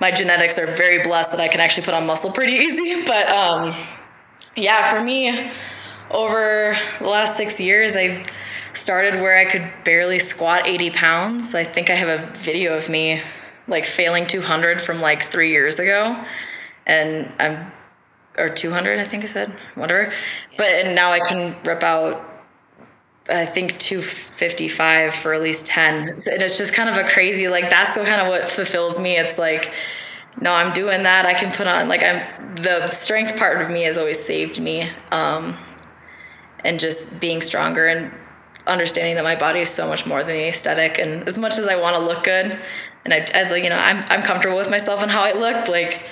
[0.00, 3.04] my genetics are very blessed that I can actually put on muscle pretty easy.
[3.04, 3.76] But um,
[4.56, 5.50] yeah, for me,
[6.10, 8.24] over the last six years, I
[8.72, 11.54] started where I could barely squat 80 pounds.
[11.54, 13.22] I think I have a video of me
[13.66, 16.24] like failing 200 from like three years ago.
[16.86, 17.70] And I'm
[18.38, 20.12] or 200, I think I said, whatever.
[20.56, 22.22] But and now I can rip out,
[23.28, 26.08] I think 255 for at least 10.
[26.08, 29.16] And it's just kind of a crazy, like that's what kind of what fulfills me.
[29.16, 29.72] It's like,
[30.40, 31.26] no, I'm doing that.
[31.26, 34.90] I can put on like I'm the strength part of me has always saved me.
[35.10, 35.56] Um,
[36.64, 38.12] and just being stronger and
[38.66, 40.98] understanding that my body is so much more than the aesthetic.
[40.98, 42.58] And as much as I want to look good,
[43.04, 46.04] and I, I you know, I'm I'm comfortable with myself and how I look, like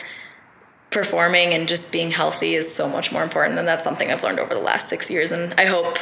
[0.91, 4.39] performing and just being healthy is so much more important and that's something i've learned
[4.39, 5.33] over the last six years.
[5.33, 5.99] And i hope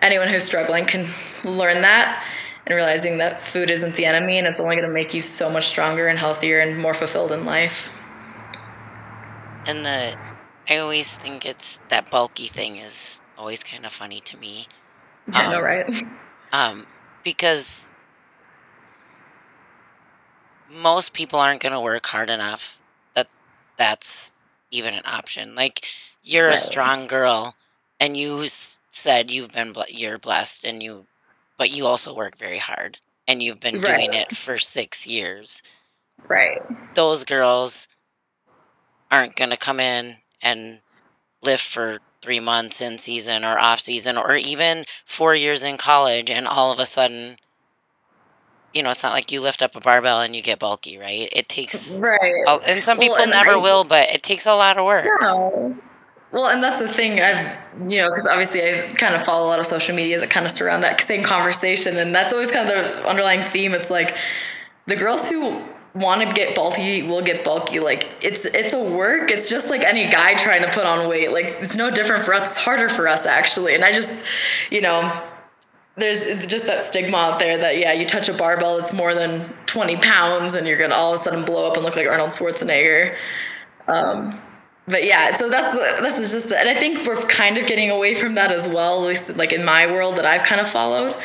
[0.00, 1.08] anyone who's struggling can
[1.44, 2.24] learn that
[2.66, 5.50] and realizing that food isn't the enemy and it's only going to make you so
[5.50, 7.90] much stronger and healthier and more fulfilled in life.
[9.66, 10.16] And the
[10.68, 14.66] I always think it's that bulky thing is always kind of funny to me.
[15.32, 15.94] yeah no Um, right?
[16.52, 16.86] Um,
[17.22, 17.88] because
[20.70, 22.80] most people aren't going to work hard enough
[23.76, 24.34] that's
[24.70, 25.54] even an option.
[25.54, 25.86] Like
[26.22, 27.54] you're a strong girl,
[28.00, 31.06] and you said you've been ble- you're blessed, and you,
[31.58, 35.62] but you also work very hard, and you've been doing it for six years.
[36.28, 36.62] right
[36.94, 37.88] Those girls
[39.10, 40.80] aren't going to come in and
[41.42, 46.30] lift for three months in season or off season or even four years in college
[46.30, 47.36] and all of a sudden
[48.74, 51.28] you know it's not like you lift up a barbell and you get bulky right
[51.32, 54.46] it takes right a- and some Well, people and never I- will but it takes
[54.46, 55.76] a lot of work No.
[56.32, 57.20] Well, and that's the thing.
[57.20, 57.56] I've,
[57.88, 60.44] you know, because obviously I kind of follow a lot of social medias that kind
[60.44, 61.96] of surround that same conversation.
[61.96, 63.72] And that's always kind of the underlying theme.
[63.72, 64.16] It's like
[64.86, 65.62] the girls who
[65.94, 67.78] want to get bulky will get bulky.
[67.78, 69.30] Like it's, it's a work.
[69.30, 71.30] It's just like any guy trying to put on weight.
[71.30, 72.42] Like it's no different for us.
[72.48, 73.76] It's harder for us actually.
[73.76, 74.24] And I just,
[74.72, 75.02] you know,
[75.96, 79.52] there's just that stigma out there that yeah, you touch a barbell, it's more than
[79.66, 82.30] 20 pounds, and you're gonna all of a sudden blow up and look like Arnold
[82.30, 83.16] Schwarzenegger.
[83.86, 84.40] Um,
[84.86, 87.90] but yeah, so that's this is just, the, and I think we're kind of getting
[87.90, 89.02] away from that as well.
[89.02, 91.16] At least like in my world that I've kind of followed,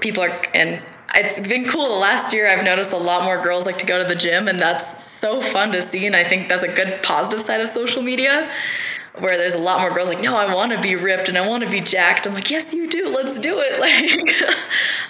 [0.00, 0.82] people are and.
[1.14, 1.90] It's been cool.
[1.90, 4.48] The last year, I've noticed a lot more girls like to go to the gym,
[4.48, 6.06] and that's so fun to see.
[6.06, 8.50] And I think that's a good positive side of social media
[9.18, 11.46] where there's a lot more girls like, no, I want to be ripped and I
[11.46, 12.26] want to be jacked.
[12.26, 13.08] I'm like, yes, you do.
[13.08, 13.72] Let's do it.
[13.82, 14.32] Like,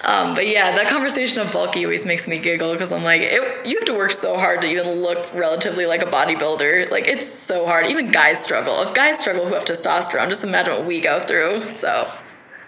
[0.04, 3.66] um, but yeah, that conversation of bulky always makes me giggle because I'm like, it,
[3.66, 6.90] you have to work so hard to even look relatively like a bodybuilder.
[6.90, 7.86] Like, it's so hard.
[7.86, 8.80] Even guys struggle.
[8.82, 11.64] If guys struggle who have testosterone, just imagine what we go through.
[11.64, 12.10] So,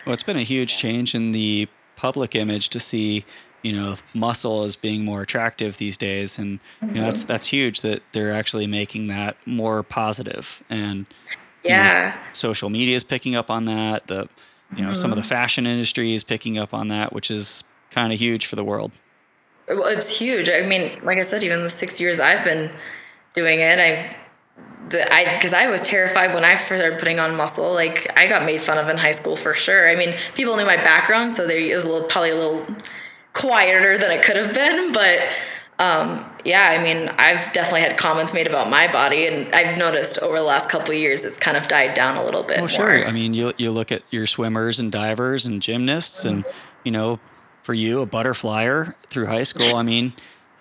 [0.05, 3.25] Well, it's been a huge change in the public image to see,
[3.65, 7.81] you know, muscle as being more attractive these days, and you know that's that's huge
[7.81, 10.63] that they're actually making that more positive.
[10.69, 11.07] And
[11.65, 12.19] you know, yeah.
[12.33, 14.07] social media is picking up on that.
[14.07, 14.29] The
[14.77, 15.29] you know some of the mm-hmm.
[15.31, 18.93] fashion industry is picking up on that, which is kind of huge for the world.
[19.67, 20.51] Well, it's huge.
[20.51, 22.71] I mean, like I said, even the six years I've been
[23.33, 24.15] doing it, I,
[24.91, 27.73] the, I, because I was terrified when I first started putting on muscle.
[27.73, 29.89] Like I got made fun of in high school for sure.
[29.89, 32.67] I mean, people knew my background, so there was a little, probably a little
[33.35, 34.93] quieter than it could have been.
[34.93, 35.21] But
[35.79, 40.19] um, yeah, I mean, I've definitely had comments made about my body, and I've noticed
[40.21, 42.61] over the last couple of years it's kind of died down a little bit.
[42.61, 42.69] More.
[42.69, 43.07] sure.
[43.07, 46.45] I mean, you you look at your swimmers and divers and gymnasts, and
[46.85, 47.19] you know,
[47.63, 49.77] for you, a butterflyer through high school.
[49.77, 50.13] I mean,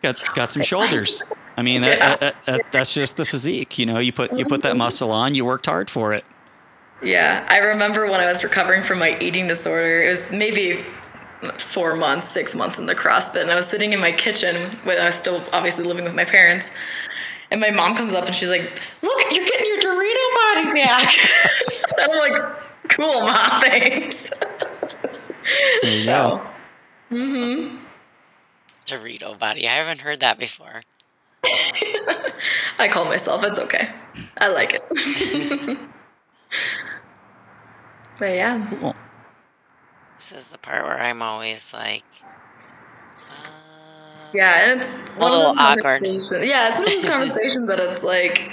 [0.01, 1.21] got got some shoulders.
[1.55, 2.15] I mean, that, Yeah.
[2.15, 3.77] that, that, that's just the physique.
[3.77, 5.35] You know, you put you put that muscle on.
[5.35, 6.25] You worked hard for it.
[7.03, 10.03] Yeah, I remember when I was recovering from my eating disorder.
[10.03, 10.83] It was maybe
[11.51, 14.97] four months, six months in the CrossFit, and I was sitting in my kitchen when
[14.99, 16.71] I was still obviously living with my parents.
[17.51, 18.61] And my mom comes up and she's like,
[19.01, 21.15] "Look, you're getting your Dorito body back."
[21.99, 22.41] and I'm like,
[22.89, 24.29] "Cool, mom, thanks."
[25.81, 26.41] There you go.
[27.11, 27.77] Mm-hmm.
[28.85, 29.67] Dorito body.
[29.67, 30.81] I haven't heard that before.
[32.79, 33.43] I call myself.
[33.43, 33.89] It's okay.
[34.39, 35.79] I like it.
[38.19, 38.95] but yeah, Cool.
[40.23, 42.05] This is the part where I'm always like,
[43.29, 45.83] uh, Yeah, and it's one little of those awkward.
[45.83, 46.31] conversations.
[46.47, 48.49] Yeah, it's one of those conversations that it's like,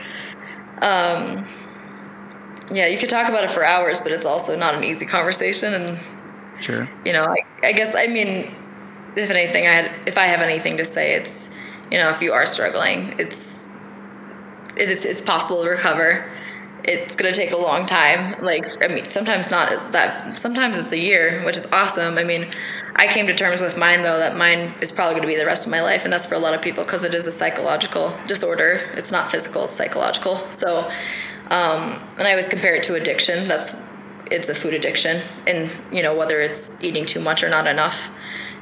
[0.82, 1.46] um,
[2.72, 5.72] yeah, you could talk about it for hours, but it's also not an easy conversation.
[5.74, 6.00] And
[6.60, 6.90] Sure.
[7.04, 8.52] you know, I, I guess I mean,
[9.14, 11.54] if anything, I had, if I have anything to say, it's
[11.88, 13.68] you know, if you are struggling, it's
[14.76, 16.28] it is it's possible to recover.
[16.84, 18.42] It's gonna take a long time.
[18.42, 20.38] Like I mean, sometimes not that.
[20.38, 22.18] Sometimes it's a year, which is awesome.
[22.18, 22.48] I mean,
[22.96, 25.66] I came to terms with mine though that mine is probably gonna be the rest
[25.66, 28.16] of my life, and that's for a lot of people because it is a psychological
[28.26, 28.90] disorder.
[28.94, 30.50] It's not physical; it's psychological.
[30.50, 30.90] So,
[31.50, 33.48] um, and I always compare it to addiction.
[33.48, 33.80] That's
[34.30, 38.10] it's a food addiction, and you know whether it's eating too much or not enough.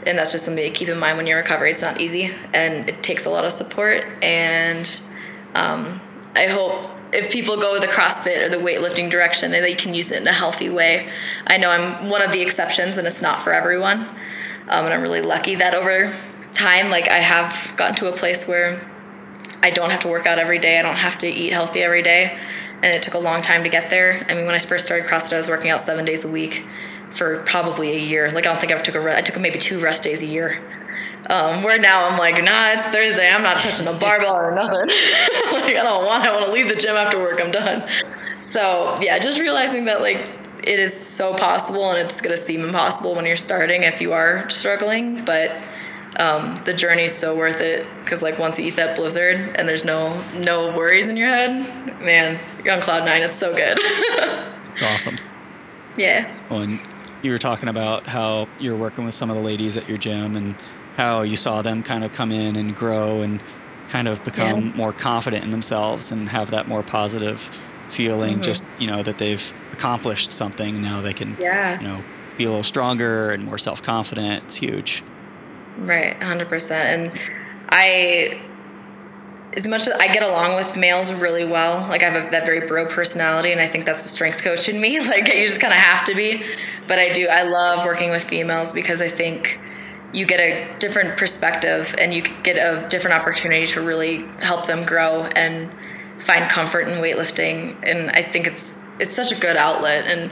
[0.06, 1.72] And that's just something to keep in mind when you're recovering.
[1.72, 4.06] It's not easy, and it takes a lot of support.
[4.22, 5.00] And
[5.54, 6.00] um,
[6.34, 10.12] I hope if people go the CrossFit or the weightlifting direction, that they can use
[10.12, 11.10] it in a healthy way.
[11.46, 14.00] I know I'm one of the exceptions, and it's not for everyone.
[14.68, 16.14] Um, and I'm really lucky that over
[16.54, 18.80] time, like I have gotten to a place where
[19.62, 20.78] I don't have to work out every day.
[20.78, 22.38] I don't have to eat healthy every day.
[22.82, 24.24] And it took a long time to get there.
[24.28, 26.64] I mean, when I first started CrossFit, I was working out seven days a week
[27.10, 28.30] for probably a year.
[28.30, 30.62] Like I don't think I took a I took maybe two rest days a year.
[31.26, 33.28] Um, where now I'm like, nah, it's Thursday.
[33.28, 34.88] I'm not touching a barbell or nothing.
[35.52, 36.24] like I don't want.
[36.24, 37.40] I want to leave the gym after work.
[37.42, 37.88] I'm done.
[38.38, 40.30] So yeah, just realizing that like
[40.62, 44.48] it is so possible, and it's gonna seem impossible when you're starting if you are
[44.50, 45.62] struggling, but.
[46.18, 49.68] Um, the journey is so worth it because like once you eat that blizzard and
[49.68, 51.50] there's no no worries in your head,
[52.00, 53.22] man, you're on cloud nine.
[53.22, 53.76] It's so good.
[54.72, 55.16] it's awesome.
[55.96, 56.34] Yeah.
[56.48, 56.80] Well, and
[57.22, 60.34] you were talking about how you're working with some of the ladies at your gym
[60.34, 60.56] and
[60.98, 63.40] how you saw them kind of come in and grow and
[63.88, 64.76] kind of become yeah.
[64.76, 67.40] more confident in themselves and have that more positive
[67.88, 68.42] feeling mm-hmm.
[68.42, 71.80] just you know that they've accomplished something now they can yeah.
[71.80, 72.02] you know
[72.36, 75.02] be a little stronger and more self-confident it's huge
[75.78, 77.18] right 100% and
[77.70, 78.38] i
[79.56, 82.44] as much as I get along with males really well, like I have a, that
[82.44, 85.00] very bro personality, and I think that's the strength coach in me.
[85.08, 86.44] Like you just kind of have to be.
[86.86, 87.28] But I do.
[87.28, 89.58] I love working with females because I think
[90.12, 94.84] you get a different perspective and you get a different opportunity to really help them
[94.84, 95.70] grow and
[96.18, 97.76] find comfort in weightlifting.
[97.82, 100.06] And I think it's it's such a good outlet.
[100.06, 100.30] And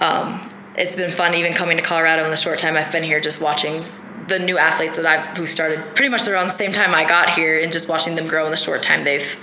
[0.00, 3.20] um, it's been fun even coming to Colorado in the short time I've been here,
[3.20, 3.84] just watching
[4.28, 7.30] the new athletes that I've who started pretty much around the same time I got
[7.30, 9.36] here, and just watching them grow in the short time they've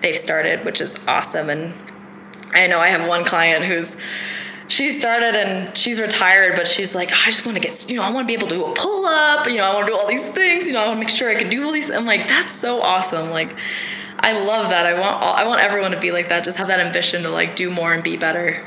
[0.00, 1.48] they've started, which is awesome.
[1.48, 1.72] And
[2.52, 3.96] I know I have one client who's
[4.68, 8.02] she started and she's retired, but she's like, I just want to get, you know,
[8.02, 9.92] I want to be able to do a pull up, you know, I want to
[9.92, 11.72] do all these things, you know, I want to make sure I can do all
[11.72, 11.90] these.
[11.90, 13.30] I'm like, that's so awesome.
[13.30, 13.54] Like,
[14.18, 14.86] I love that.
[14.86, 16.44] I want, all, I want everyone to be like that.
[16.44, 18.60] Just have that ambition to like do more and be better.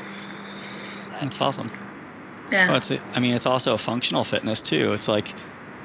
[1.20, 1.70] That's awesome.
[2.50, 2.68] Yeah.
[2.68, 4.92] Well, it's, I mean, it's also a functional fitness too.
[4.92, 5.34] It's like,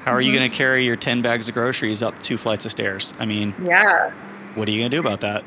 [0.04, 0.26] how are mm-hmm.
[0.32, 3.12] you going to carry your 10 bags of groceries up two flights of stairs?
[3.18, 4.12] I mean, yeah.
[4.54, 5.44] What are you going to do about that?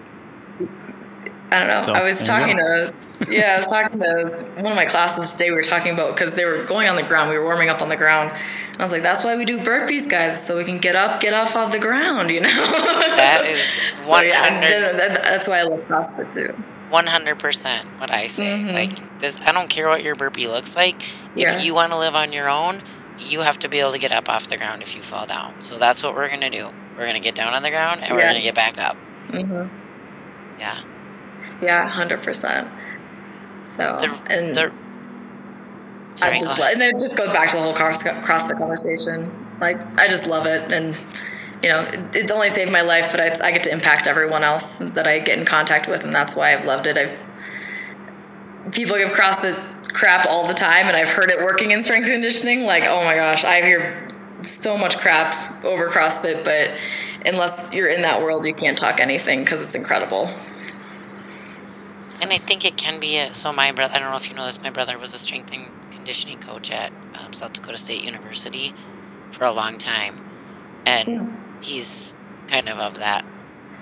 [1.52, 1.82] I don't know.
[1.82, 2.94] So, I was talking to,
[3.28, 5.50] yeah, I was talking to one of my classes today.
[5.50, 7.32] We were talking about because they were going on the ground.
[7.32, 8.32] We were warming up on the ground.
[8.32, 11.22] And I was like, that's why we do burpees, guys, so we can get up,
[11.22, 12.50] get off of the ground, you know?
[12.50, 14.08] that is 100.
[14.08, 16.64] So, yeah, that's why I love CrossFit too.
[16.92, 18.46] 100% what I say.
[18.46, 18.74] Mm-hmm.
[18.74, 21.02] Like this, I don't care what your burpee looks like.
[21.36, 22.80] If you want to live on your own,
[23.20, 25.62] you have to be able to get up off the ground if you fall down.
[25.62, 26.70] So that's what we're going to do.
[26.98, 28.98] We're going to get down on the ground and we're going to get back up.
[29.30, 30.60] Mm-hmm.
[30.60, 30.84] Yeah.
[31.62, 32.72] Yeah, 100%.
[33.66, 34.72] So, the, and the,
[36.16, 39.32] sorry, I just, and it just goes back to the whole CrossFit conversation.
[39.60, 40.72] Like, I just love it.
[40.72, 40.96] And,
[41.62, 44.44] you know, it, it's only saved my life, but I, I get to impact everyone
[44.44, 46.04] else that I get in contact with.
[46.04, 46.98] And that's why I've loved it.
[46.98, 47.16] I've,
[48.72, 52.64] people give CrossFit crap all the time and I've heard it working in strength conditioning.
[52.64, 54.08] Like, oh my gosh, I hear
[54.44, 56.76] so much crap over CrossFit, but
[57.26, 60.34] unless you're in that world, you can't talk anything because it's incredible.
[62.22, 63.54] And I think it can be a, so.
[63.54, 65.72] My brother, I don't know if you know this, my brother was a strength and
[65.92, 68.74] conditioning coach at um, South Dakota State University
[69.32, 70.20] for a long time,
[70.86, 72.18] and he's
[72.48, 73.26] kind of of that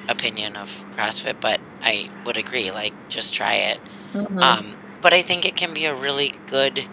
[0.07, 1.39] opinion of CrossFit.
[1.41, 3.79] But I would agree, like just try it.
[4.13, 4.39] Mm-hmm.
[4.39, 6.83] Um, but I think it can be a really good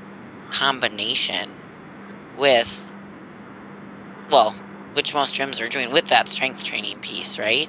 [0.50, 1.50] combination
[2.38, 2.96] with,
[4.30, 4.52] well,
[4.94, 7.68] which most gyms are doing with that strength training piece, right?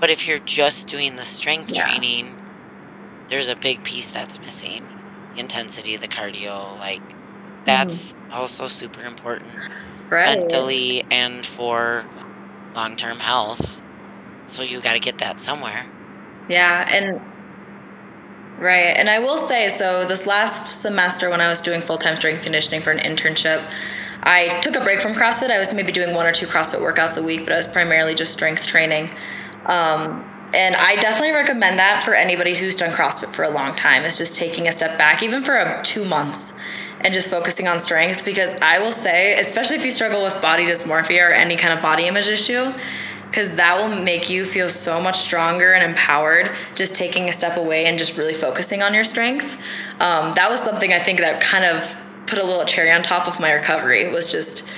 [0.00, 1.84] But if you're just doing the strength yeah.
[1.84, 2.34] training,
[3.28, 4.86] there's a big piece that's missing
[5.34, 6.78] the intensity, the cardio.
[6.78, 7.02] Like,
[7.64, 8.34] that's mm.
[8.34, 9.52] also super important
[10.10, 10.38] right.
[10.38, 12.04] mentally and for
[12.74, 13.82] long term health.
[14.46, 15.86] So you got to get that somewhere.
[16.48, 16.88] Yeah.
[16.92, 17.20] And
[18.58, 18.96] Right.
[18.96, 22.44] And I will say so this last semester when I was doing full time strength
[22.44, 23.62] conditioning for an internship,
[24.22, 25.50] I took a break from CrossFit.
[25.50, 28.14] I was maybe doing one or two CrossFit workouts a week, but I was primarily
[28.14, 29.10] just strength training.
[29.66, 34.04] Um, and I definitely recommend that for anybody who's done CrossFit for a long time.
[34.04, 36.52] It's just taking a step back, even for a, two months,
[37.00, 38.24] and just focusing on strength.
[38.24, 41.82] Because I will say, especially if you struggle with body dysmorphia or any kind of
[41.82, 42.72] body image issue,
[43.34, 47.56] because that will make you feel so much stronger and empowered just taking a step
[47.56, 49.60] away and just really focusing on your strength
[49.94, 51.96] um, that was something i think that kind of
[52.26, 54.72] put a little cherry on top of my recovery was just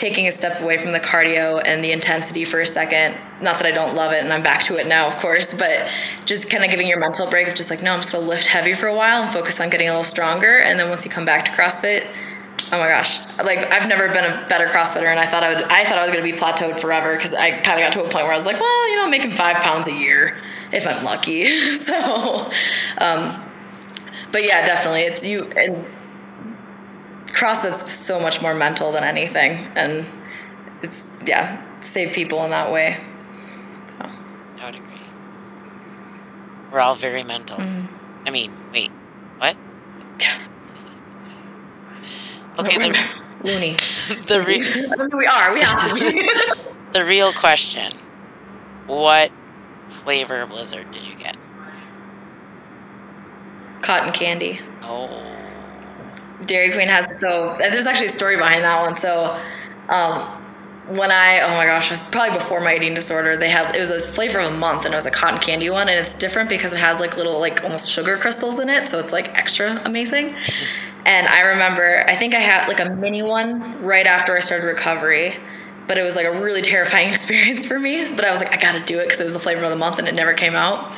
[0.00, 3.66] taking a step away from the cardio and the intensity for a second not that
[3.66, 5.86] i don't love it and i'm back to it now of course but
[6.24, 8.46] just kind of giving your mental break of just like no i'm just to lift
[8.46, 11.10] heavy for a while and focus on getting a little stronger and then once you
[11.10, 12.06] come back to crossfit
[12.72, 13.18] Oh my gosh!
[13.38, 15.64] Like I've never been a better CrossFitter, and I thought I would.
[15.64, 18.08] I thought I was to be plateaued forever because I kind of got to a
[18.08, 20.36] point where I was like, well, you know, I'm making five pounds a year
[20.70, 21.48] if I'm lucky.
[21.78, 22.50] so,
[22.98, 23.30] um,
[24.30, 25.84] but yeah, definitely, it's you and
[27.30, 30.06] CrossFit's so much more mental than anything, and
[30.82, 32.98] it's yeah, save people in that way.
[33.88, 33.94] So.
[34.00, 34.90] I would agree.
[36.72, 37.58] We're all very mental.
[37.58, 38.26] Mm-hmm.
[38.26, 38.90] I mean, wait,
[39.38, 39.56] what?
[40.18, 40.38] Yeah.
[42.58, 43.08] Okay, the,
[43.44, 43.70] loony.
[44.26, 45.54] the re- we are.
[45.54, 46.30] We have to be.
[46.92, 47.92] the real question:
[48.86, 49.30] What
[49.88, 51.36] flavor Blizzard did you get?
[53.82, 54.60] Cotton candy.
[54.82, 55.08] Oh,
[56.46, 58.96] Dairy Queen has so there's actually a story behind that one.
[58.96, 59.38] So,
[59.88, 60.40] um,
[60.88, 63.36] when I oh my gosh, it was probably before my eating disorder.
[63.36, 65.70] They had it was a flavor of the month, and it was a cotton candy
[65.70, 68.88] one, and it's different because it has like little like almost sugar crystals in it,
[68.88, 70.36] so it's like extra amazing.
[71.06, 74.66] And I remember I think I had like a mini one right after I started
[74.66, 75.34] recovery.
[75.86, 78.12] But it was like a really terrifying experience for me.
[78.14, 79.76] But I was like, I gotta do it because it was the flavor of the
[79.76, 80.94] month and it never came out.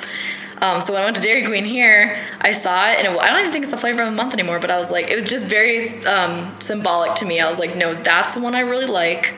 [0.62, 3.26] Um, so when I went to Dairy Queen here, I saw it, and it, I
[3.28, 4.60] don't even think it's the flavor of the month anymore.
[4.60, 7.40] But I was like, it was just very um, symbolic to me.
[7.40, 9.34] I was like, no, that's the one I really like.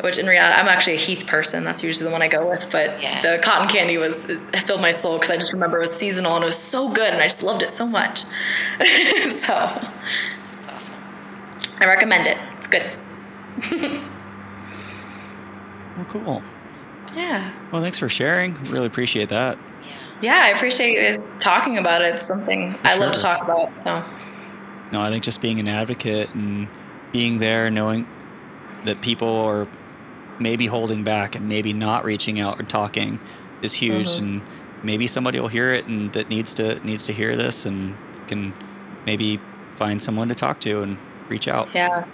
[0.00, 1.64] Which in reality, I'm actually a Heath person.
[1.64, 2.68] That's usually the one I go with.
[2.70, 3.22] But Yeah.
[3.22, 6.34] the cotton candy was it filled my soul because I just remember it was seasonal
[6.34, 8.20] and it was so good, and I just loved it so much.
[8.80, 8.82] so
[9.48, 10.96] that's awesome.
[11.80, 12.36] I recommend it.
[12.58, 12.84] It's good.
[15.96, 16.42] Well, cool.
[17.14, 17.52] Yeah.
[17.72, 18.52] Well, thanks for sharing.
[18.64, 19.56] Really appreciate that.
[20.22, 20.40] Yeah.
[20.44, 22.14] I appreciate you guys talking about it.
[22.16, 23.78] It's something I love to talk about.
[23.78, 24.04] So
[24.92, 26.68] No, I think just being an advocate and
[27.12, 28.06] being there, knowing
[28.84, 29.66] that people are
[30.38, 33.18] maybe holding back and maybe not reaching out and talking
[33.62, 34.08] is huge.
[34.08, 34.18] Mhm.
[34.18, 34.42] And
[34.82, 37.94] maybe somebody will hear it and that needs to needs to hear this and
[38.28, 38.52] can
[39.06, 39.40] maybe
[39.72, 40.96] find someone to talk to and
[41.28, 41.68] reach out.
[41.74, 42.04] yeah,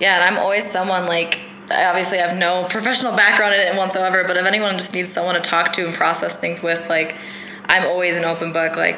[0.00, 1.38] yeah, and I'm always someone like
[1.70, 4.24] I obviously have no professional background in it whatsoever.
[4.24, 7.16] But if anyone just needs someone to talk to and process things with, like
[7.66, 8.76] I'm always an open book.
[8.76, 8.96] Like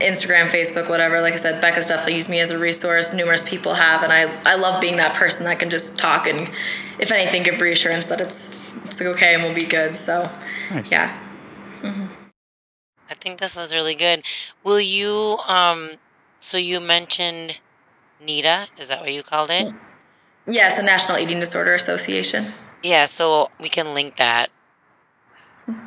[0.00, 1.20] Instagram, Facebook, whatever.
[1.20, 3.12] Like I said, Becca's definitely used me as a resource.
[3.12, 6.50] Numerous people have, and I I love being that person that can just talk and,
[6.98, 9.96] if anything, give reassurance that it's it's okay and we'll be good.
[9.96, 10.30] So
[10.70, 10.90] Nice.
[10.90, 11.22] yeah.
[13.08, 14.24] I think this was really good.
[14.64, 15.92] Will you um
[16.40, 17.60] so you mentioned
[18.22, 18.68] NEDA.
[18.78, 19.72] is that what you called it?
[20.46, 22.52] Yes, the National Eating Disorder Association.
[22.82, 24.50] Yeah, so we can link that.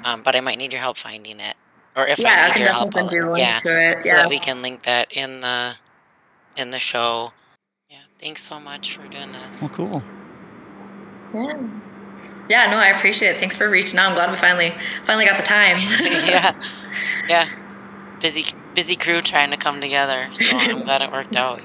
[0.04, 1.56] Um, but I might need your help finding it.
[1.96, 3.46] Or if yeah, I I need can your definitely help, send you a I'll- link
[3.46, 4.04] yeah, to it.
[4.04, 5.74] so that we can link that in the
[6.58, 7.32] in the show.
[7.90, 9.62] Yeah, thanks so much for doing this.
[9.62, 10.04] Well, cool.
[11.34, 11.68] Yeah.
[12.50, 13.38] Yeah, no, I appreciate it.
[13.38, 14.10] Thanks for reaching out.
[14.10, 15.78] I'm glad we finally finally got the time.
[16.28, 16.60] yeah,
[17.30, 17.46] yeah.
[18.20, 18.44] Busy
[18.76, 20.28] busy crew trying to come together.
[20.34, 21.62] So I'm glad it worked out.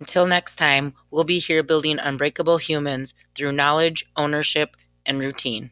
[0.00, 4.76] Until next time, we'll be here building unbreakable humans through knowledge, ownership,
[5.06, 5.70] and routine.